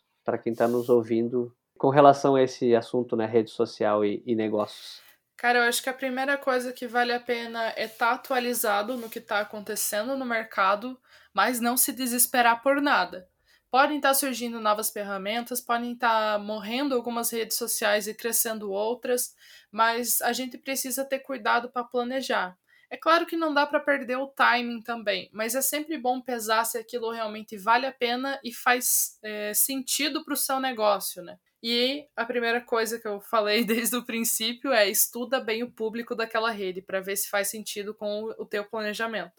quem 0.43 0.53
está 0.53 0.67
nos 0.67 0.89
ouvindo 0.89 1.55
com 1.85 1.91
relação 1.91 2.35
a 2.35 2.43
esse 2.43 2.75
assunto, 2.75 3.15
né, 3.15 3.27
rede 3.27 3.51
social 3.51 4.03
e, 4.03 4.23
e 4.25 4.35
negócios. 4.35 5.03
Cara, 5.37 5.59
eu 5.59 5.65
acho 5.65 5.83
que 5.83 5.91
a 5.91 5.93
primeira 5.93 6.39
coisa 6.39 6.73
que 6.73 6.87
vale 6.87 7.13
a 7.13 7.21
pena 7.21 7.75
é 7.77 7.85
estar 7.85 8.07
tá 8.07 8.13
atualizado 8.15 8.97
no 8.97 9.11
que 9.11 9.19
está 9.19 9.41
acontecendo 9.41 10.17
no 10.17 10.25
mercado, 10.25 10.99
mas 11.35 11.61
não 11.61 11.77
se 11.77 11.93
desesperar 11.93 12.63
por 12.63 12.81
nada. 12.81 13.29
Podem 13.71 13.99
estar 13.99 14.09
tá 14.09 14.15
surgindo 14.15 14.61
novas 14.61 14.89
ferramentas, 14.89 15.61
podem 15.61 15.93
estar 15.93 16.33
tá 16.33 16.39
morrendo 16.39 16.95
algumas 16.95 17.31
redes 17.31 17.59
sociais 17.59 18.09
e 18.09 18.15
crescendo 18.15 18.73
outras, 18.73 19.37
mas 19.71 20.23
a 20.23 20.33
gente 20.33 20.57
precisa 20.57 21.05
ter 21.05 21.19
cuidado 21.19 21.69
para 21.69 21.85
planejar. 21.85 22.57
É 22.89 22.97
claro 22.97 23.27
que 23.27 23.37
não 23.37 23.53
dá 23.53 23.67
para 23.67 23.79
perder 23.79 24.17
o 24.17 24.29
timing 24.29 24.81
também, 24.81 25.29
mas 25.35 25.55
é 25.55 25.61
sempre 25.61 25.99
bom 25.99 26.19
pesar 26.19 26.65
se 26.65 26.79
aquilo 26.79 27.11
realmente 27.11 27.59
vale 27.59 27.85
a 27.85 27.93
pena 27.93 28.41
e 28.43 28.55
faz 28.55 29.19
é, 29.23 29.53
sentido 29.53 30.25
para 30.25 30.33
o 30.33 30.37
seu 30.37 30.59
negócio, 30.59 31.23
né? 31.23 31.39
E 31.67 32.07
a 32.15 32.27
primeira 32.27 32.61
coisa 32.61 32.99
que 32.99 33.09
eu 33.09 33.23
falei 33.23 33.65
desde 33.65 33.97
o 33.97 34.05
princípio 34.05 34.71
é 34.71 34.87
estuda 34.87 35.41
bem 35.41 35.63
o 35.63 35.71
público 35.71 36.15
daquela 36.15 36.51
rede 36.51 36.83
para 36.83 37.01
ver 37.01 37.17
se 37.17 37.31
faz 37.31 37.49
sentido 37.49 37.95
com 37.95 38.25
o 38.39 38.45
teu 38.45 38.65
planejamento. 38.65 39.33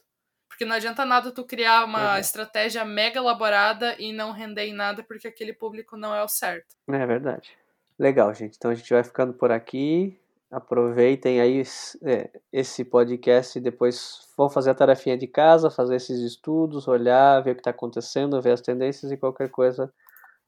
Porque 0.49 0.65
não 0.65 0.75
adianta 0.75 1.05
nada 1.05 1.31
tu 1.31 1.45
criar 1.45 1.85
uma 1.85 2.13
uhum. 2.13 2.19
estratégia 2.19 2.83
mega 2.83 3.19
elaborada 3.19 3.95
e 3.99 4.11
não 4.11 4.31
render 4.31 4.63
em 4.63 4.73
nada 4.73 5.03
porque 5.03 5.27
aquele 5.27 5.53
público 5.53 5.95
não 5.95 6.15
é 6.15 6.23
o 6.23 6.27
certo. 6.27 6.75
É 6.87 7.05
verdade. 7.05 7.55
Legal, 7.99 8.33
gente. 8.33 8.55
Então 8.57 8.71
a 8.71 8.75
gente 8.75 8.91
vai 8.91 9.03
ficando 9.03 9.31
por 9.31 9.51
aqui. 9.51 10.19
Aproveitem 10.49 11.39
aí 11.39 11.61
é, 12.03 12.29
esse 12.51 12.83
podcast 12.83 13.59
e 13.59 13.61
depois 13.61 14.27
vão 14.35 14.49
fazer 14.49 14.71
a 14.71 14.75
tarefinha 14.75 15.17
de 15.17 15.27
casa, 15.27 15.69
fazer 15.69 15.97
esses 15.97 16.19
estudos, 16.21 16.87
olhar, 16.87 17.43
ver 17.43 17.51
o 17.51 17.55
que 17.55 17.61
está 17.61 17.71
acontecendo, 17.71 18.41
ver 18.41 18.53
as 18.53 18.61
tendências 18.61 19.11
e 19.11 19.17
qualquer 19.17 19.49
coisa 19.49 19.93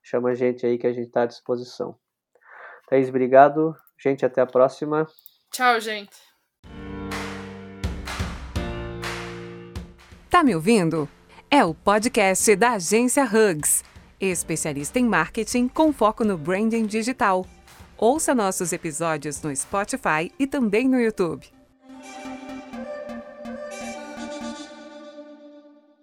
chama 0.10 0.30
a 0.30 0.36
gente 0.36 0.66
aí 0.66 0.78
que 0.78 0.88
a 0.88 0.93
gente 0.93 1.08
está 1.08 1.24
à 1.24 1.26
disposição. 1.26 1.95
Thaís, 2.89 3.10
obrigado. 3.10 3.76
Gente, 3.99 4.26
até 4.26 4.39
a 4.39 4.45
próxima. 4.45 5.05
Tchau, 5.51 5.82
gente. 5.82 6.16
Tá 10.30 10.43
me 10.43 10.55
ouvindo? 10.55 11.10
É 11.51 11.64
o 11.66 11.74
podcast 11.74 12.55
da 12.55 12.74
agência 12.74 13.26
Hugs, 13.26 13.84
especialista 14.20 14.99
em 14.99 15.05
marketing 15.05 15.68
com 15.68 15.91
foco 15.91 16.24
no 16.24 16.38
branding 16.38 16.86
digital. 16.86 17.45
Ouça 17.97 18.34
nossos 18.34 18.72
episódios 18.72 19.41
no 19.41 19.53
Spotify 19.53 20.32
e 20.39 20.45
também 20.47 20.88
no 20.88 20.99
YouTube. 20.99 21.57